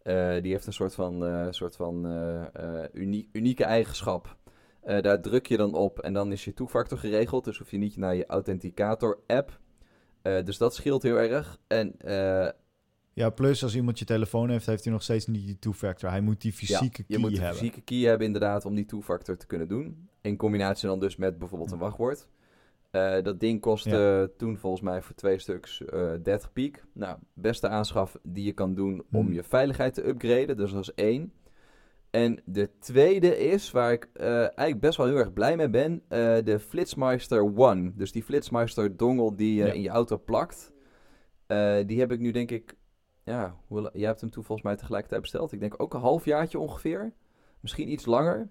[0.03, 2.07] Eh, die heeft een soort van, eh, soort van
[2.93, 4.37] unie- unieke eigenschap.
[5.01, 7.45] Daar druk je dan op en dan is je two-factor geregeld.
[7.45, 9.61] Dus hoef je niet naar je Authenticator-app.
[10.23, 11.59] Dus dat scheelt heel erg.
[11.67, 11.95] En
[13.19, 16.11] Ja, plus als iemand je telefoon heeft, heeft hij nog steeds niet die two-factor.
[16.11, 17.57] Hij moet die fysieke je key moet een hebben.
[17.59, 20.09] fysieke key hebben inderdaad om die two-factor te kunnen doen.
[20.21, 22.29] In combinatie dan dus met bijvoorbeeld een wachtwoord.
[22.91, 26.85] Eh, dat ding kostte toen volgens mij voor twee stuks eh 30 piek.
[26.93, 29.33] Nou, beste aanschaf die je kan doen om Hmm.
[29.33, 30.57] je veiligheid te upgraden.
[30.57, 31.33] Dus dat is één.
[32.11, 36.03] En de tweede is, waar ik eh, eigenlijk best wel heel erg blij mee ben,
[36.45, 37.93] de Flitsmeister One.
[37.95, 39.73] Dus die Flitsmeister dongle die je Ja.
[39.73, 40.73] in je auto plakt.
[41.87, 42.75] Die heb ik nu denk ik,
[43.27, 45.53] ja, hoe, jij hebt hem toen volgens mij tegelijkertijd besteld.
[45.53, 47.12] Ik denk ook een halfjaartje ongeveer.
[47.61, 48.49] Misschien iets langer.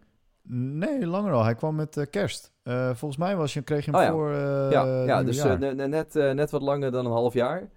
[0.47, 1.43] Nee, langer al.
[1.43, 2.53] Hij kwam met eh, kerst.
[2.63, 4.11] Eh, volgens mij was je, kreeg je hem Oh ja.
[4.11, 7.69] voor eh ja, ja dus net, net wat langer dan een half jaar.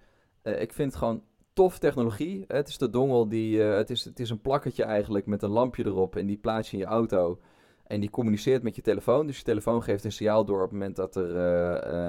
[0.42, 1.22] Ik vind het gewoon
[1.52, 2.44] tof technologie.
[2.48, 5.86] Het is de dongle die, het, is, het is een plakketje eigenlijk met een lampje
[5.86, 7.40] erop en die plaats je in je auto.
[7.86, 9.26] En die communiceert met je telefoon.
[9.26, 11.36] Dus je telefoon geeft een signaal door op het moment dat er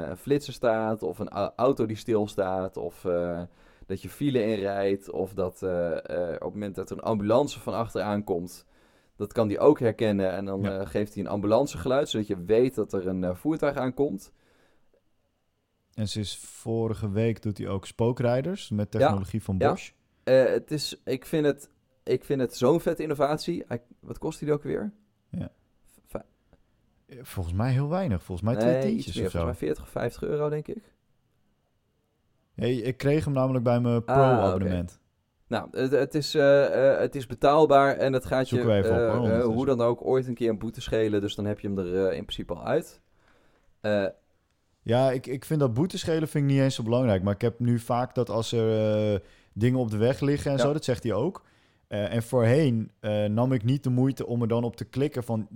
[0.09, 3.05] een flitser staat, of een au- auto die stilstaat, of
[3.89, 7.59] dat je file inrijdt, of dat eh, eh, op het moment dat er een ambulance
[7.59, 8.65] van achteraan komt.
[9.15, 10.79] Dat kan die ook herkennen en dan Ja.
[10.79, 14.31] eh, geeft hij een ambulancegeluid, zodat je weet dat er een voertuig aankomt.
[15.93, 19.69] En sinds vorige week doet hij ook spookrijders met technologie van Ja.
[19.69, 19.91] Bosch.
[20.23, 21.69] Eh, het is, ik vind het,
[22.03, 23.63] ik vind het zo'n vette innovatie.
[23.67, 24.93] Hij- wat kost die ook weer?
[25.29, 25.51] Ja.
[27.21, 28.23] Volgens mij heel weinig.
[28.23, 29.37] Volgens mij twee tientjes meer, of zo.
[29.37, 30.93] volgens mij 40 of 50 euro, denk ik.
[32.59, 34.99] Hey, ik kreeg hem namelijk bij mijn Ah, pro-abonnement.
[35.47, 38.77] Nou, het, het, is, eh, eh, het is betaalbaar en het gaat je Zoeken we
[38.83, 39.53] even op, hoor, ondertussen.
[39.53, 41.21] hoe dan ook ooit een keer een boete schelen.
[41.21, 43.01] Dus dan heb je hem er in principe al uit.
[44.81, 47.23] Ja, ik, ik vind dat boeteschelen vind ik niet eens zo belangrijk.
[47.23, 49.21] Maar ik heb nu vaak dat als er
[49.53, 50.63] dingen op de weg liggen en Ja.
[50.63, 51.43] zo, dat zegt hij ook.
[51.87, 52.91] En voorheen
[53.29, 55.47] nam ik niet de moeite om er dan op te klikken van...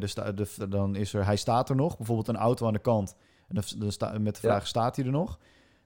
[0.00, 1.96] er sta, de, dan is er, hij staat er nog.
[1.96, 3.16] Bijvoorbeeld een auto aan de kant.
[3.48, 4.48] En dan, sta, met de Ja.
[4.52, 5.38] vraag, staat hij er nog?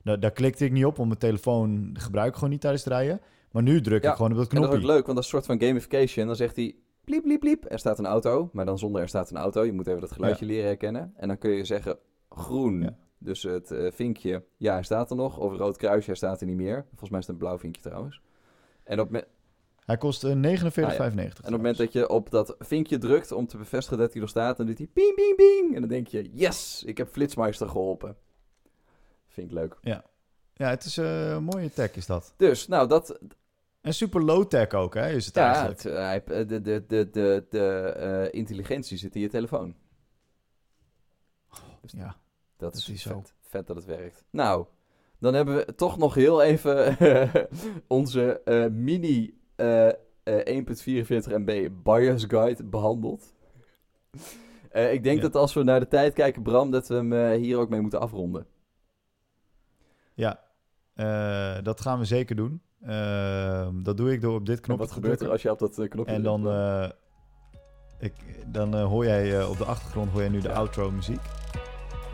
[0.02, 2.92] Daar, daar klikte ik niet op, want mijn telefoon gebruik ik gewoon niet tijdens het
[2.92, 3.20] rijden.
[3.50, 4.88] Maar nu druk Ja, ik gewoon op dat En dat is knopje.
[4.88, 6.26] ook leuk, want dat is een soort van gamification.
[6.26, 6.74] Dan zegt hij,
[7.04, 8.50] bliep, bliep, bliep, er staat een auto.
[8.52, 9.64] Maar dan zonder er staat een auto.
[9.64, 11.12] Je moet even dat geluidje leren herkennen.
[11.16, 11.98] En dan kun je zeggen,
[12.28, 12.80] groen.
[12.80, 12.96] Ja.
[13.18, 15.38] Dus het eh, vinkje, ja, hij staat er nog.
[15.38, 16.84] Of rood kruisje, hij staat er niet meer.
[16.88, 18.20] Volgens mij is het een blauw vinkje trouwens.
[18.84, 19.24] En op,
[19.84, 20.36] Hij kost eh, 49,95.
[20.36, 24.12] Ah, en op het moment dat je op dat vinkje drukt om te bevestigen dat
[24.12, 25.74] hij nog staat, dan doet hij ping, ping, ping.
[25.74, 28.16] En dan denk je, yes, ik heb Flitsmeister geholpen.
[29.40, 29.76] Vind ik leuk.
[30.54, 32.34] Ja, het is eh, een mooie tech is dat.
[32.36, 33.18] Dus, nou, dat,
[33.80, 35.84] En super low-tech ook, hè, is het ja, eigenlijk.
[35.84, 39.74] eh, hij- eh, de, de, de, de, de intelligentie zit in je telefoon.
[41.80, 42.16] Dus Ja.
[42.56, 43.12] Dat is, Dat is vet.
[43.12, 43.22] zo.
[43.42, 44.24] Vet dat het werkt.
[44.30, 44.66] Nou,
[45.18, 46.96] dan hebben we toch nog heel even
[47.88, 48.40] onze
[48.72, 49.94] mini eh, eh,
[50.46, 53.34] 1.44 MB Buyer's Guide behandeld.
[54.70, 55.22] Eh, ik denk Ja.
[55.22, 58.00] dat als we naar de tijd kijken, Bram, dat we hem hier ook mee moeten
[58.00, 58.46] afronden.
[60.20, 60.40] Ja,
[60.94, 62.62] eh, dat gaan we zeker doen.
[62.86, 65.58] Ehm, dat doe ik door op dit knopje wat te gebeurt er als je op
[65.58, 66.88] dat eh, knopje En dan, eh,
[67.98, 68.12] ik,
[68.46, 70.54] dan hoor jij op de achtergrond hoor jij nu de Ja.
[70.54, 71.20] outro muziek.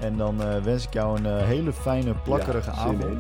[0.01, 3.05] En dan wens ik jou een hele fijne, plakkerige Ja, avond.
[3.05, 3.19] in.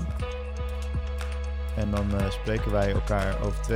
[1.76, 3.74] En dan spreken wij elkaar over twee